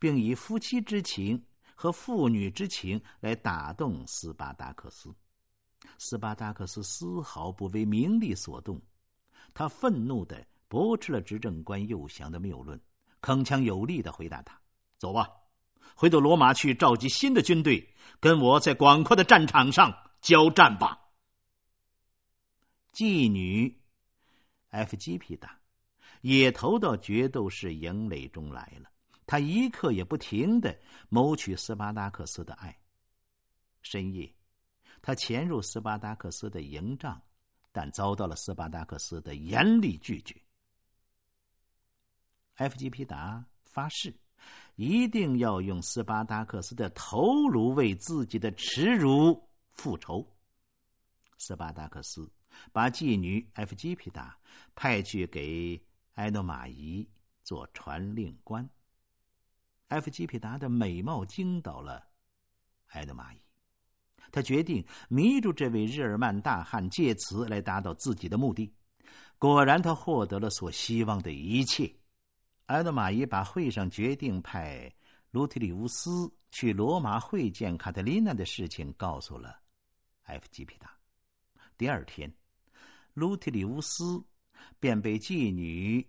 [0.00, 1.40] 并以夫妻之情。
[1.82, 5.12] 和父女之情来打动斯巴达克斯，
[5.98, 8.80] 斯巴达克斯丝毫不为名利所动，
[9.52, 12.80] 他愤怒的驳斥了执政官诱降的谬论，
[13.20, 14.56] 铿锵有力的回答他
[14.96, 15.28] ：“走吧，
[15.96, 21.00] 回到罗马去召集新的军队，跟我在广阔的战场上交战吧。”
[22.94, 23.82] 妓女
[24.68, 25.34] F.G.P.
[25.34, 25.58] 达，
[26.20, 28.91] 也投到决斗士营垒中来了。
[29.26, 32.76] 他一刻也不停的谋取斯巴达克斯的爱。
[33.82, 34.32] 深夜，
[35.00, 37.20] 他潜入斯巴达克斯的营帐，
[37.72, 40.40] 但遭到了斯巴达克斯的严厉拒绝。
[42.54, 42.76] F.
[42.76, 42.90] G.
[42.90, 44.14] 皮达发誓，
[44.76, 50.24] 一定要用斯巴达克斯的头颅为自己的耻辱复仇。
[51.38, 52.30] 斯巴达克斯
[52.70, 53.74] 把妓女 F.
[53.74, 53.96] G.
[53.96, 54.38] 皮达
[54.74, 55.82] 派去给
[56.14, 57.08] 埃诺马伊
[57.42, 58.68] 做传令官。
[59.92, 62.02] F 基皮达的美貌惊倒了
[62.92, 63.38] 埃德玛伊，
[64.30, 68.72] 他决定迷住这位日耳曼大汉，借此来达到自己的目的。
[69.38, 71.94] 果然，他获得了所希望的一切。
[72.66, 74.90] 埃德玛伊把会上决定派
[75.30, 79.60] 卢提里乌斯去罗马会见卡特琳娜的事情告诉了
[80.22, 80.90] F 基皮达。
[81.76, 82.32] 第二天，
[83.12, 84.24] 卢提里乌斯
[84.80, 86.06] 便被妓女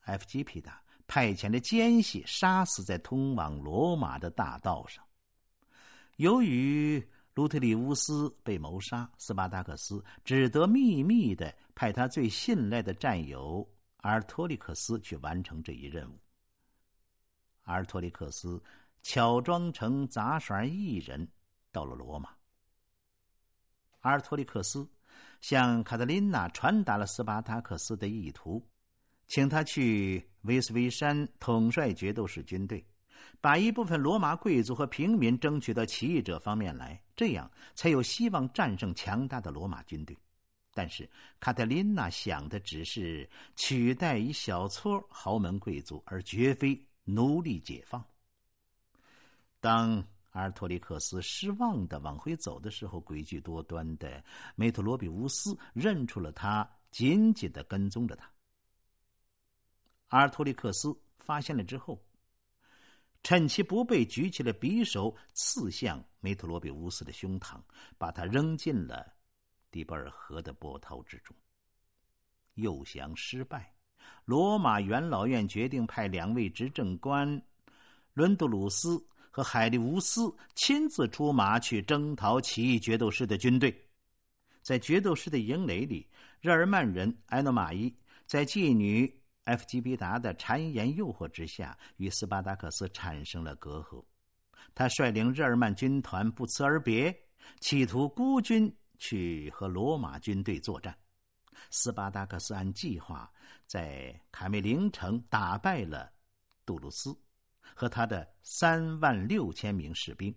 [0.00, 0.81] F 基皮达。
[1.06, 5.04] 派遣的奸细杀死在通往罗马的大道上。
[6.16, 7.02] 由于
[7.34, 13.66] 卢特里乌斯被谋杀，斯巴达克斯只得秘密的派他最信赖的战友
[13.98, 16.18] 阿尔托利克斯去完成这一任务。
[17.62, 18.62] 阿尔托利克斯
[19.02, 21.26] 乔装成杂耍艺人，
[21.70, 22.30] 到了罗马。
[24.00, 24.88] 阿尔托利克斯
[25.40, 28.64] 向卡特琳娜传达了斯巴达克斯的意图。
[29.32, 32.84] 请他去威斯威山统帅决斗士军队，
[33.40, 40.14] 把一部分罗马贵族和平民争取到起义者方面来，这样才有希望战胜强大的罗马军队。
[40.74, 41.08] 但是
[41.40, 43.26] 卡特琳娜想的只是
[43.56, 48.04] 取代一小撮豪门贵族，而绝非奴隶解放。
[49.60, 49.92] 当
[50.32, 54.22] 阿尔托利克斯失望的往回走的时候，诡计多端的
[54.56, 58.30] 梅特罗比乌斯认出了他，紧紧的跟踪着他。
[60.12, 61.98] 阿尔托利克斯发现了之后，
[63.22, 67.58] 趁其不备，举起了匕首，刺向梅特罗比乌斯的胸膛，
[67.96, 69.10] 把他扔进了
[69.70, 71.34] 迪波尔河的波涛之中。
[72.56, 73.74] 诱降失败，
[74.26, 77.42] 罗马元老院决定派两位执政官
[78.12, 83.74] 伦杜鲁斯和海利乌斯亲自出马去征讨起义决斗士的军队。
[84.60, 86.06] 在决斗士的营垒里，
[86.42, 87.90] 日耳曼人埃诺马伊
[88.26, 94.04] 在妓女 F G B 达的谗言诱惑之下，与斯巴达克斯产生了隔阂。
[94.74, 97.14] 他率领日耳曼军团不辞而别，
[97.60, 100.96] 企图孤军去和罗马军队作战。
[101.70, 103.30] 斯巴达克斯按计划
[103.66, 106.10] 在卡梅林城打败了
[106.64, 107.16] 杜鲁斯
[107.74, 110.34] 和他的三万六千名士兵，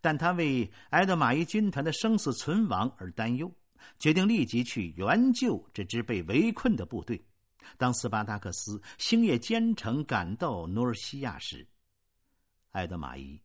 [0.00, 3.52] 但他为埃德马伊军团的生死存亡而担忧，
[3.98, 7.22] 决定立即去援救这支被围困的部队。
[7.76, 11.66] 当斯巴达克斯星夜兼程赶到努尔西亚时，
[12.72, 13.40] 埃德马伊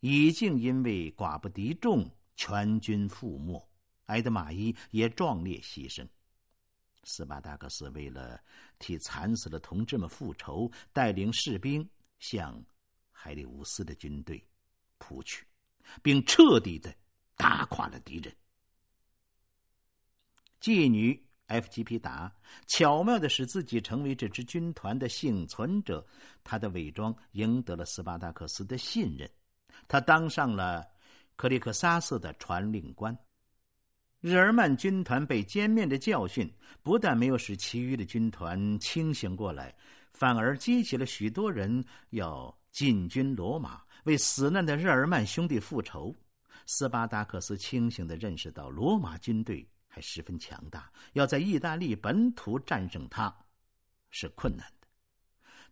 [0.00, 3.68] 已经因为寡不敌众，全军覆没。
[4.06, 6.06] 埃德马伊也壮烈牺牲。
[7.04, 8.40] 斯巴达克斯为了
[8.78, 11.88] 替惨死的同志们复仇，带领士兵
[12.18, 12.64] 向
[13.10, 14.44] 海利乌斯的军队
[14.98, 15.44] 扑去，
[16.02, 16.94] 并彻底的
[17.36, 18.34] 打垮了敌人。
[20.60, 22.32] 妓女 FGP 达
[22.66, 26.06] 巧妙的使自己成为这支军团的幸存者，
[26.42, 29.30] 他的伪装赢得了斯巴达克斯的信任，
[29.86, 30.86] 他当上了
[31.36, 33.16] 克里克萨斯的传令官。
[34.20, 36.48] 日耳曼军团被歼灭的教训，
[36.82, 39.74] 不但没有使其余的军团清醒过来，
[40.12, 46.14] 反而激起了许多人要进军罗马，为死难的日耳曼兄弟复仇。
[46.66, 53.34] 斯巴达克斯清醒的认识到，罗马军队还十分强大，要在意大利本土战胜他，
[54.10, 54.88] 是困难的。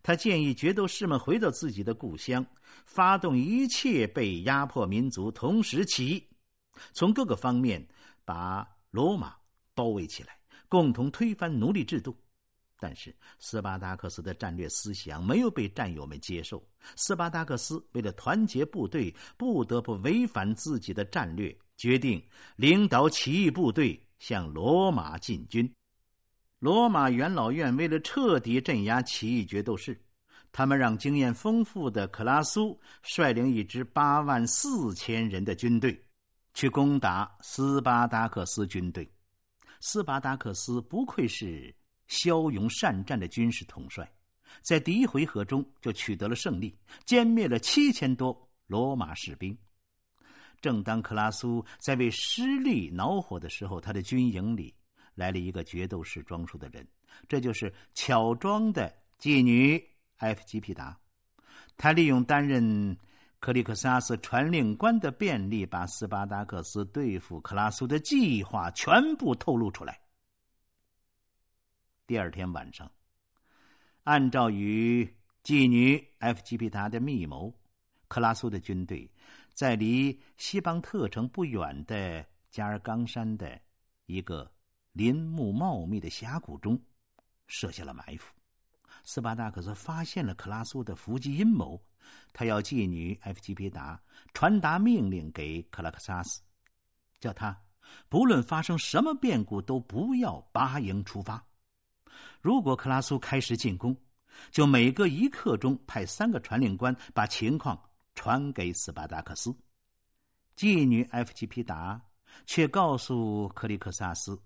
[0.03, 2.45] 他建议决斗士们回到自己的故乡，
[2.85, 6.27] 发动一切被压迫民族同时起义，
[6.93, 7.85] 从各个方面。
[8.23, 9.35] 把罗马
[9.73, 10.37] 包围起来，
[10.69, 12.15] 共同推翻奴隶制度。
[12.79, 16.63] 但是斯巴达克斯的战略思想没有被战友们接受。
[16.95, 22.23] 斯巴达克斯为了团结部队，不得不违反自己的战略，决定
[22.55, 25.67] 领导起义部队向罗马进军。
[26.59, 29.99] 罗马元老院为了彻底镇压起义决斗士，
[30.51, 35.99] 他们让经验丰富的克拉苏率领一支八万四千人的军队。
[36.53, 39.09] 去攻打斯巴达克斯军队。
[39.79, 41.73] 斯巴达克斯不愧是
[42.07, 44.11] 骁勇善战的军事统帅，
[44.61, 49.57] 在第一回合中就取得了胜利，歼灭了七千多罗马士兵。
[50.61, 54.73] 正当克拉苏在为失利恼火的时候，他的军营里
[55.15, 56.87] 来了一个决斗士装束的人，
[57.27, 59.83] 这就是乔装的妓女
[60.17, 60.97] 埃夫吉皮达。
[61.75, 62.97] 他利用担任。
[63.41, 69.99] 克里克萨斯传令官的便利，把斯巴达克斯对付克拉苏的计划全部透露出来。
[72.05, 72.91] 第二天晚上，
[74.03, 75.11] 按照与
[75.43, 77.51] 妓女埃夫吉皮达的密谋，
[78.07, 79.09] 克拉苏的军队
[79.53, 83.59] 在离西邦特城不远的加尔冈山的
[84.05, 84.51] 一个
[84.93, 86.79] 林木茂密的峡谷中
[87.47, 88.33] 设下了埋伏。
[89.03, 91.81] 斯巴达克斯发现了克拉苏的伏击阴谋。
[92.33, 94.01] 他要妓女埃夫吉皮达
[94.33, 96.41] 传达命令给克拉克萨斯，
[97.19, 97.55] 叫他
[98.09, 101.45] 不论发生什么变故都不要拔营出发。
[102.41, 103.95] 如果克拉苏开始进攻，
[104.49, 107.79] 就每隔一刻钟派三个传令官把情况
[108.21, 109.51] 传给斯巴达克斯。
[110.55, 111.99] 妓女埃夫吉皮达
[112.45, 114.39] 却告诉克里克萨斯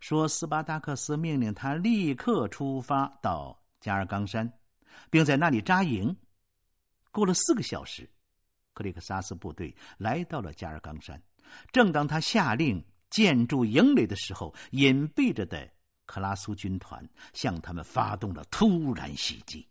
[0.00, 4.52] 说，斯巴达克斯命令他立刻出发到加尔冈山，
[5.08, 6.14] 并在那里扎营。
[7.10, 8.06] 过了四个小时，
[8.74, 11.18] 克里克萨斯部队来到了加尔冈山。
[11.72, 15.66] 正当他下令建筑营垒的时候，隐蔽着的
[16.04, 17.02] 克拉苏军团
[17.32, 19.66] 向他们发动了突然袭击。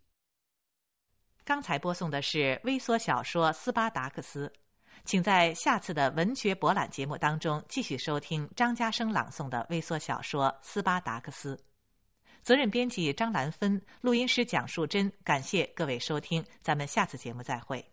[1.52, 4.48] 刚才播送的是微缩小说《斯巴达克斯》，
[5.04, 11.54] 请在下次的文学博览节目当中继续收听张家生朗诵的微缩小说《斯巴达克斯》。
[12.42, 17.86] 责任编辑张兰芬，录音师蒋树珍，感谢各位收听，咱们下次节目再会。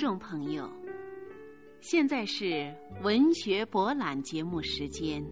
[0.00, 0.66] 众朋友，
[1.82, 5.22] 现在是文学博览节目时间。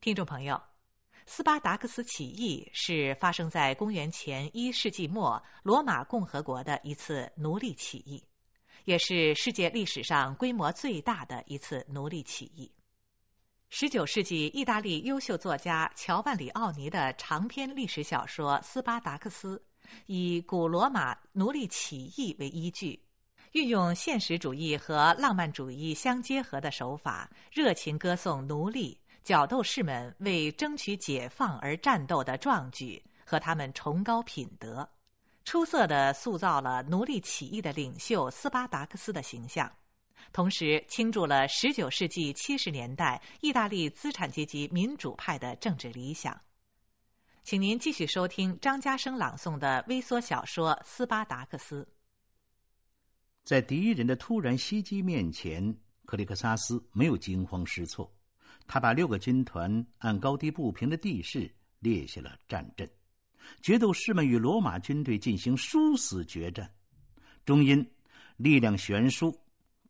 [0.00, 0.60] 听众朋友，
[1.26, 8.22] 斯巴达克斯起义是发生在公元前一世纪末罗马共和国的一次奴隶起义，
[8.84, 12.70] 也是世界历史上规模最大的一次奴隶起义。
[13.70, 19.56] 十九世纪，意大利优秀作家乔万里·奥尼的长篇历史小说《斯巴达克斯》，
[20.06, 23.02] 以古罗马奴隶起义为依据，
[23.52, 29.00] 运用现实主义和浪漫主义相结合的手法，热情歌颂奴隶。
[29.22, 34.88] 角斗士们为争取解放而战斗的壮举和他们崇高品德，
[35.44, 39.70] 出色的塑造了奴隶起义的领袖斯巴达克斯的形象，
[40.32, 46.40] 同时倾注了十九世纪七十年代意大利资产阶级民主派的政治理想。
[47.44, 51.82] 请您继续收听张家生朗诵的微缩小说《斯巴达克斯》。
[53.44, 58.12] 在敌人的突然袭击面前，克里克萨斯没有惊慌失措。
[58.66, 62.88] 他把六个军团按高低不平的地势列下了战阵，
[63.60, 66.72] 决斗士们与罗马军队进行殊死决战。
[67.44, 67.84] 终因
[68.36, 69.36] 力量悬殊，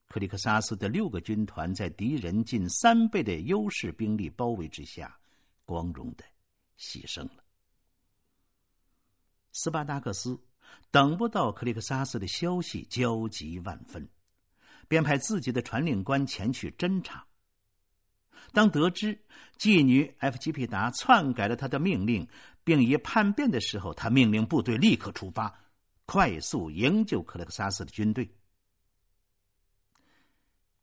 [0.09, 5.19] 克里克萨斯的六个军团在敌人近三倍的优势兵力包围之下，
[5.65, 6.25] 光荣的
[6.79, 7.45] 牺牲了。
[9.53, 10.41] 斯巴达克斯
[10.91, 14.09] 等不到克里克萨斯的消息，焦急万分，
[14.89, 17.27] 便派自己的传令官前去侦查。
[18.53, 19.19] 当得知
[19.59, 22.27] 妓女 F 吉皮达篡改了他的命令，
[22.65, 25.53] 并已叛变的时候，他命令部队立刻出发，
[26.07, 28.29] 快速营救克勒克萨斯的军队。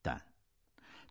[0.02, 0.22] 但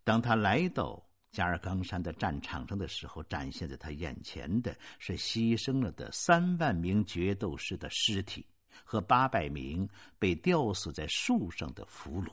[0.02, 8.46] 当他来到加尔冈山的战场上的时候，展现在他眼前的是牺牲了的三万名决斗士的尸体
[8.82, 9.86] 和八百名
[10.18, 12.30] 被吊死在树上的俘虏。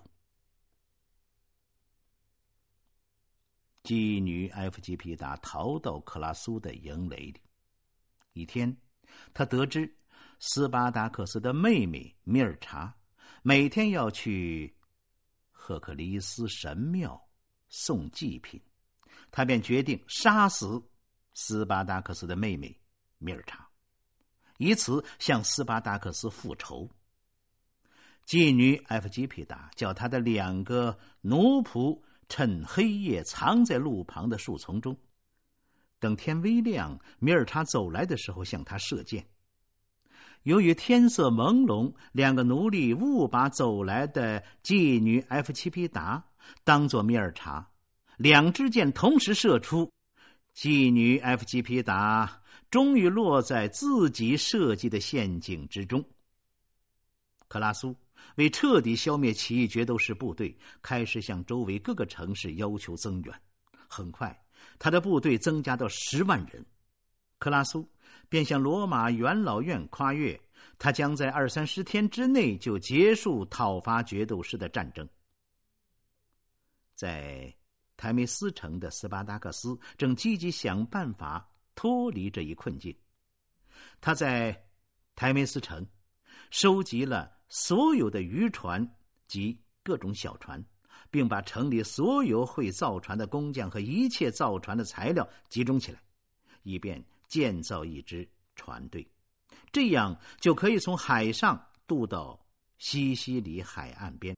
[3.85, 7.39] 妓女埃弗吉皮达逃到克拉苏的营垒里。
[8.33, 8.75] 一天，
[9.31, 9.95] 他得知
[10.39, 12.91] 斯巴达克斯的妹妹米尔查
[13.43, 14.75] 每天要去
[15.51, 17.29] 赫克利斯神庙
[17.69, 18.59] 送祭品，
[19.29, 20.81] 他便决定杀死
[21.35, 22.75] 斯巴达克斯的妹妹
[23.19, 23.69] 米尔查，
[24.57, 26.89] 以此向斯巴达克斯复仇。
[28.25, 32.01] 妓女埃弗吉皮达叫他的两个奴仆。
[32.27, 34.97] 趁黑夜藏在路旁的树丛中，
[35.99, 39.25] 等天微亮，米尔查走来的时候向他射箭。
[40.43, 46.23] 由于天色朦胧，两个奴隶误把走来的妓女 F 七皮达
[46.63, 47.67] 当作米尔查，
[48.17, 49.91] 两支箭同时射出，
[50.55, 56.03] 妓女 F 七皮达终于落在自己设计的陷阱之中。
[57.47, 57.95] 克拉苏。
[58.35, 63.41] 为彻底消灭起义决斗士部队，开始向周围各个城市要求增援。
[63.87, 64.45] 很快，
[64.77, 66.65] 他的部队增加到十万人。
[67.37, 67.89] 克拉苏
[68.27, 70.39] 便向罗马元老院夸越，
[70.77, 75.07] 他将在二三十天之内就结束讨伐决斗士的战争。
[76.93, 77.53] 在
[77.95, 82.93] 台梅斯城的斯巴达克斯正积极想办法脱离这一困境。
[84.01, 84.65] 他在
[85.15, 85.87] 台梅斯城
[86.51, 87.33] 收集了。
[87.57, 88.85] 所有的渔船
[89.27, 90.61] 及各种小船，
[91.09, 95.99] 并把城里所有会造船的工匠和一切造船的材料集中起来，
[96.63, 98.27] 以便建造一支
[98.57, 99.07] 船队，
[99.71, 102.37] 这样就可以从海上渡到
[102.77, 104.35] 西西里海岸边。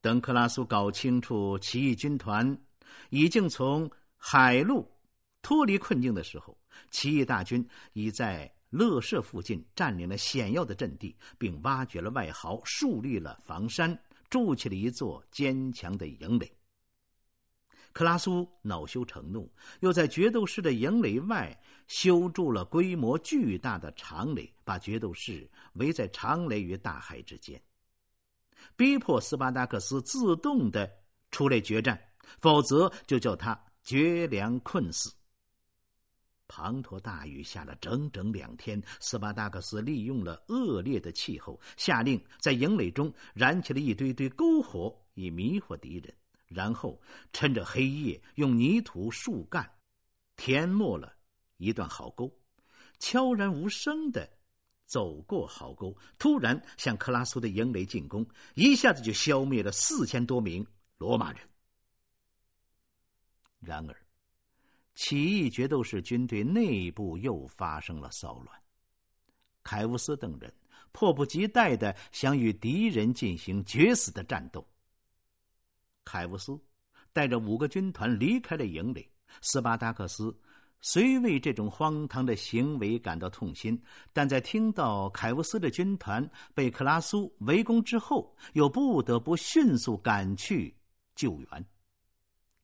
[0.00, 2.56] 等克拉苏搞清楚起义军团
[3.10, 4.88] 已经从海路
[5.42, 6.56] 脱离困境的时候，
[6.92, 8.48] 起义大军已在。
[8.72, 13.96] 乐社附近占领了险要的阵地，并挖掘了外壕，树立了防山，
[14.30, 16.50] 筑起了一座坚强的营垒。
[17.92, 21.54] 克拉苏恼羞成怒，又在决斗士的营垒外
[21.86, 27.62] 修筑了规模巨大的长垒，把决斗士围在长垒与大海之间，
[28.74, 30.90] 逼迫斯巴达克斯自动的
[31.30, 32.00] 出来决战，
[32.40, 35.12] 否则就叫他绝粮困死。
[36.54, 46.14] 滂沱大雨下了整整两天，斯巴达克斯利用了恶劣的气候，下令在营垒中燃起了一堆堆篝火，以迷惑敌人。
[46.46, 47.00] 然后
[47.32, 49.66] 趁着黑夜，用泥土、树干
[50.36, 51.14] 填没了
[51.56, 52.30] 一段壕沟，
[52.98, 54.28] 悄然无声的
[54.84, 60.66] 走过壕沟，突然向克拉苏的营垒进攻，一下子就消灭了四千多名
[60.98, 61.40] 罗马人。
[63.60, 64.01] 然而，
[64.94, 68.48] 起义决斗士军队内部又发生了骚乱，
[69.62, 70.52] 凯乌斯等人
[70.92, 74.66] 迫不及待的想与敌人进行决死的战斗。
[76.04, 76.60] 凯乌斯
[77.12, 79.08] 带着五个军团离开了营垒，
[79.40, 80.36] 斯巴达克斯
[80.80, 83.80] 虽为这种荒唐的行为感到痛心，
[84.12, 90.76] 但在听到凯乌斯的军团被克拉苏围攻之后，又不得不迅速赶去
[91.14, 91.66] 救援。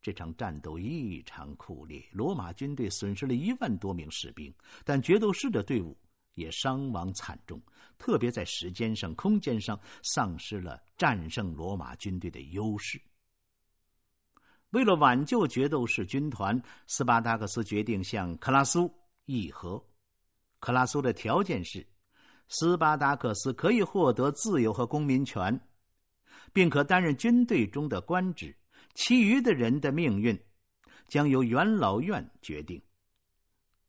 [0.00, 5.96] 这场战斗异常酷烈，罗马军队损失了一万多名士兵，但决斗士的队伍
[6.34, 7.60] 也伤亡惨重，
[7.98, 13.00] 特别在时间上、空间上丧失了战胜罗马军队的优势。
[14.70, 18.92] 为了挽救决斗士军团，斯巴达克斯决定向克拉苏
[19.24, 19.82] 议和。
[20.60, 21.86] 克拉苏的条件是，
[22.48, 25.58] 斯巴达克斯可以获得自由和公民权，
[26.52, 28.54] 并可担任军队中的官职。
[28.94, 30.38] 其余的人的命运
[31.06, 32.82] 将由元老院决定。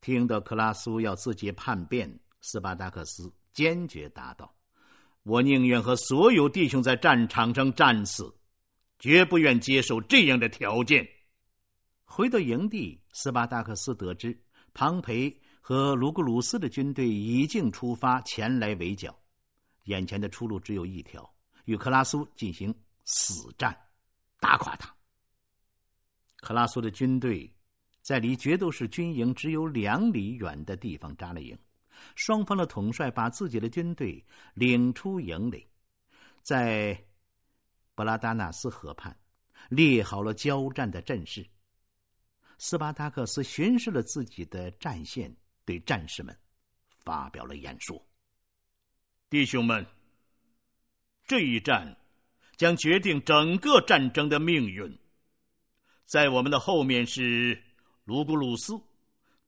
[0.02, 4.56] 听到克拉苏要自己叛变，斯巴达克斯坚决答道
[5.24, 8.34] ：“我宁愿和所有弟兄在战场上战死，
[8.98, 11.08] 绝不愿接受这样的条件。”
[12.06, 14.40] 回到营地，斯巴达克斯得知
[14.74, 19.14] 庞培和卢格鲁斯的军队已经出发前来围剿，
[19.84, 21.30] 眼前的出路只有一条：
[21.66, 22.74] 与克拉苏进行
[23.04, 23.78] 死战，
[24.40, 24.94] 打垮他。
[26.38, 27.54] 克拉苏的军队
[28.02, 31.58] 在离决斗士军营只有两里远的地方扎了营，
[32.16, 35.70] 双方的统帅把自己的军队领出营垒，
[36.42, 37.06] 在
[37.94, 39.16] 布拉达纳斯河畔
[39.70, 41.46] 列好了交战的阵势。
[42.58, 45.36] 斯巴达克斯巡视了自己的战线，
[45.66, 46.38] 对战士们
[46.88, 48.02] 发表了演说
[49.30, 49.86] ：“弟兄们，
[51.26, 51.96] 这一战
[52.60, 55.00] 将决定整个战争的命运。”
[56.06, 57.64] 在我们的后面是
[58.04, 58.78] 卢古鲁斯，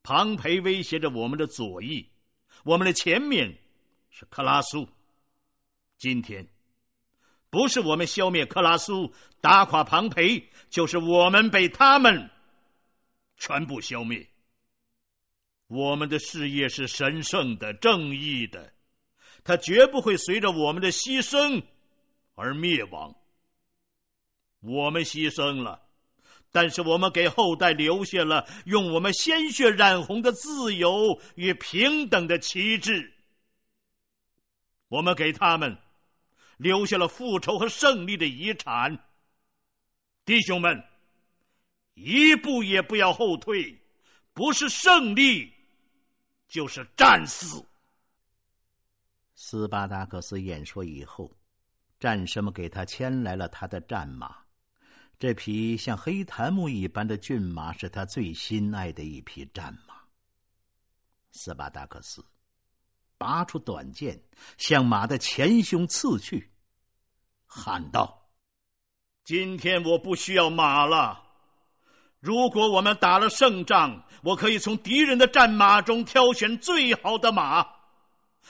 [0.02, 2.08] 庞培威胁着我们的左翼；
[2.64, 3.54] 我们的前面
[4.10, 4.88] 是克拉苏。
[5.98, 6.48] 今天，
[7.50, 12.30] 不是我们消灭克拉苏、打垮庞培，就是我们被他们
[13.38, 14.26] 全部消灭。
[15.68, 18.72] 我们的事业是神圣的、正义的，
[19.44, 21.64] 它绝不会随着我们的牺牲
[22.42, 23.16] 而灭亡。
[24.62, 25.80] 我们牺牲了。
[26.54, 33.14] 但是我们给后代留下了用我们鲜血染红的自由与平等的旗帜。
[34.90, 35.78] 我们给他们
[36.58, 39.00] 留下了复仇和胜利的遗产。
[40.26, 40.84] 弟兄们，
[41.94, 43.80] 一步也不要后退，
[44.34, 45.54] 不是胜利，
[46.50, 47.66] 就是战死。
[49.36, 51.32] 斯巴达克斯演说以后，
[52.02, 54.36] 战士们给他牵来了他的战马。
[55.20, 59.94] 这匹像黑檀木一般的骏马是他最心爱的一匹战马。
[61.32, 62.26] 斯巴达克斯
[63.20, 64.20] 拔出短剑，
[64.58, 66.52] 向马的前胸刺去，
[67.46, 68.32] 喊道
[69.24, 71.22] ：“今天我不需要马了。
[72.20, 77.64] 如果我们打了胜仗，我可以从敌人的战马中挑选最好的马；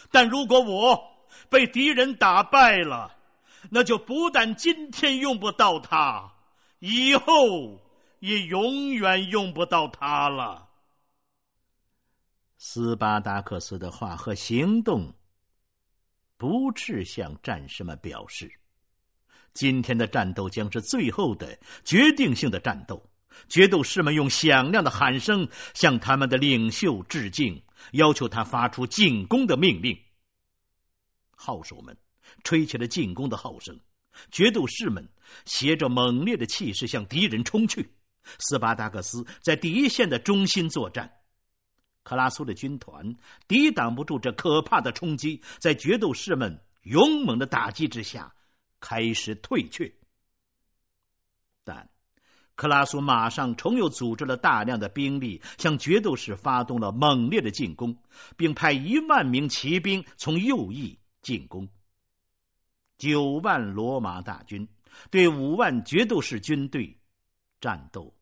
[0.10, 3.14] 但如果我被敌人打败了，
[3.70, 6.34] 那就不但今天用不到它。”
[6.80, 7.80] 以后
[8.20, 10.68] 也永远用不到它了。
[12.58, 15.14] 斯巴达克斯的话和行动，
[16.38, 18.52] 不是向战士们表示，
[19.54, 23.04] 今天的战斗将是最后的决定性的战斗。
[23.48, 29.98] 决斗士们用响亮的喊声向他们的领袖致敬，要求他发出进攻的命令。
[31.36, 31.96] 号手们
[32.44, 33.80] 吹起了进攻的号声。
[34.30, 35.08] 决斗士们
[35.46, 37.94] 携着猛烈的气势向敌人冲去。
[38.40, 41.12] 斯巴达克斯在第一线的中心作战，
[42.04, 43.16] 克拉苏的军团
[43.48, 48.32] 抵挡不住这可怕的冲击，在决斗士们勇猛的打击之下，
[48.80, 49.92] 开始退却。
[51.64, 51.90] 但
[52.56, 57.98] 克拉苏马上重又组织了大量的兵力，向决斗士发动了猛烈的进攻，
[58.38, 61.68] 并派一万名骑兵从右翼进攻。
[63.02, 64.68] 九万罗马大军
[65.10, 66.96] 对五万决斗士军队，
[67.60, 68.14] 战斗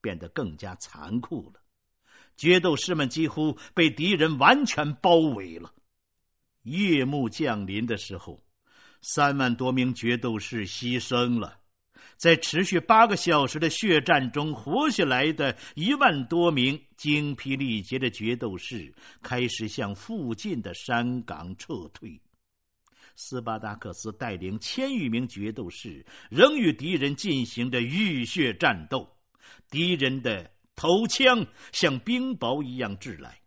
[0.00, 1.60] 变得更加残酷了。
[2.36, 5.74] 决斗士们几乎被敌人完全包围了。
[6.62, 8.40] 夜幕降临的时候，
[9.02, 11.58] 三万多名决斗士牺牲了。
[12.16, 22.20] 在持续八个小时的血战中活下来的一万多名精疲力竭的决斗士开始向附近的山岗撤退。
[23.22, 29.06] 斯巴达克斯带领千余名决斗士，仍与敌人进行着浴血战斗。
[29.68, 33.38] 敌人的头枪像冰雹一样掷来。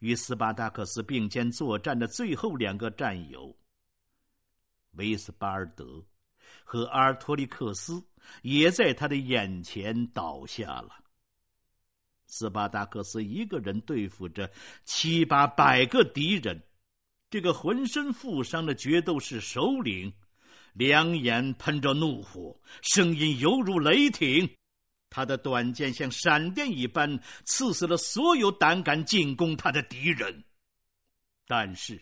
[0.00, 3.56] 与斯巴达克斯并肩作战的最后两个战友
[4.94, 6.04] 维斯巴尔德
[6.64, 8.04] 和阿尔托利克斯，
[8.42, 10.90] 也在他的眼前倒下了。
[12.26, 14.50] 斯巴达克斯一个人对付着
[14.84, 16.60] 七八百个敌人。
[17.34, 20.12] 这个浑身负伤的决斗士首领，
[20.72, 24.48] 两眼喷着怒火，声音犹如雷霆。
[25.10, 30.44] 他的短剑像闪电一般刺死了所有胆敢进攻他的敌人。
[31.44, 32.00] 但是，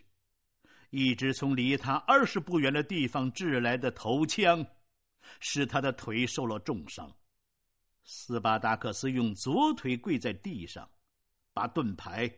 [0.91, 4.62] 一直从离他二十步远的地方掷来的头枪，
[5.41, 7.11] 使他的腿受了重伤。
[8.05, 10.87] 斯巴达克斯用左腿跪在地上，
[11.55, 12.30] 把盾牌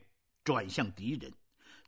[0.45, 1.29] 转向敌人。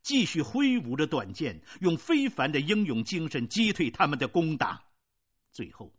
[0.02, 4.82] 继续挥舞着短剑，用非凡的英勇精神击退他们的攻打。
[5.52, 5.92] 最后，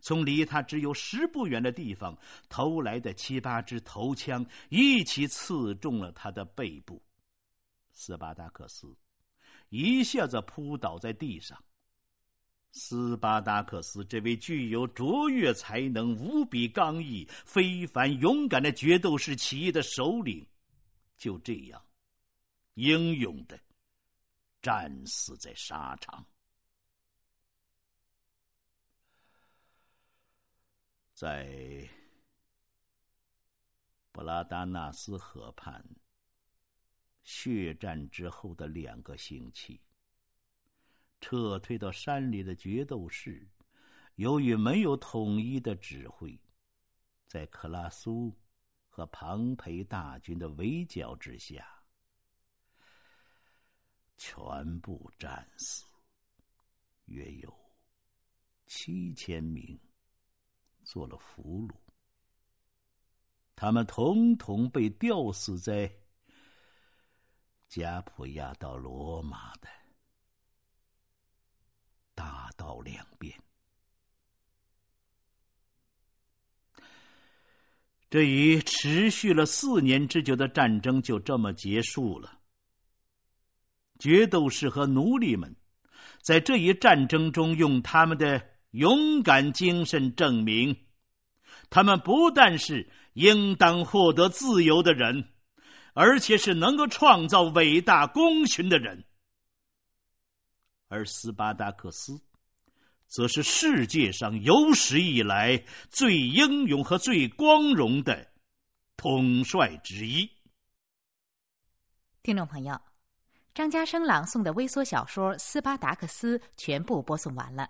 [0.00, 2.16] 从离他只有十步远的地方
[2.48, 7.02] 投来的七八支头枪一起刺中了他的背部。
[7.92, 8.86] 斯巴达克斯
[9.68, 11.62] 一下子扑倒在地上。
[12.74, 20.46] 斯巴达克斯这位具有卓越才能、无比刚毅、非凡勇敢的决斗士起义的首领，
[21.18, 21.82] 就这样。
[22.74, 23.60] 英勇的
[24.62, 26.26] 战死在沙场，
[31.12, 31.86] 在
[34.10, 35.84] 布拉达纳斯河畔
[37.24, 39.80] 血战之后的两个星期，
[41.20, 43.46] 撤退到山里的决斗士，
[44.14, 46.40] 由于没有统一的指挥，
[47.26, 48.34] 在克拉苏
[48.88, 51.81] 和庞培大军的围剿之下。
[54.16, 55.84] 全部战死，
[57.06, 57.54] 约有
[58.66, 59.78] 七千名
[60.84, 61.74] 做了俘虏。
[63.54, 65.92] 他们统统被吊死在
[67.68, 69.68] 加普亚到罗马的
[72.14, 73.32] 大道两边。
[78.10, 82.41] 这一持续了四年之久的战争就这么结束了。
[84.02, 85.54] 决斗士和奴隶们，
[86.22, 90.76] 在这一战争中用他们的勇敢精神证明，
[91.70, 95.28] 他们不但是应当获得自由的人，
[95.94, 99.04] 而且是能够创造伟大功勋的人。
[100.88, 102.20] 而斯巴达克斯，
[103.06, 108.32] 则是世界上有史以来最英勇和最光荣的
[108.96, 110.28] 统帅之一。
[112.24, 112.91] 听众朋友。
[113.54, 117.68] 张家生朗诵的微缩小说《斯巴达克斯》全部播送完了。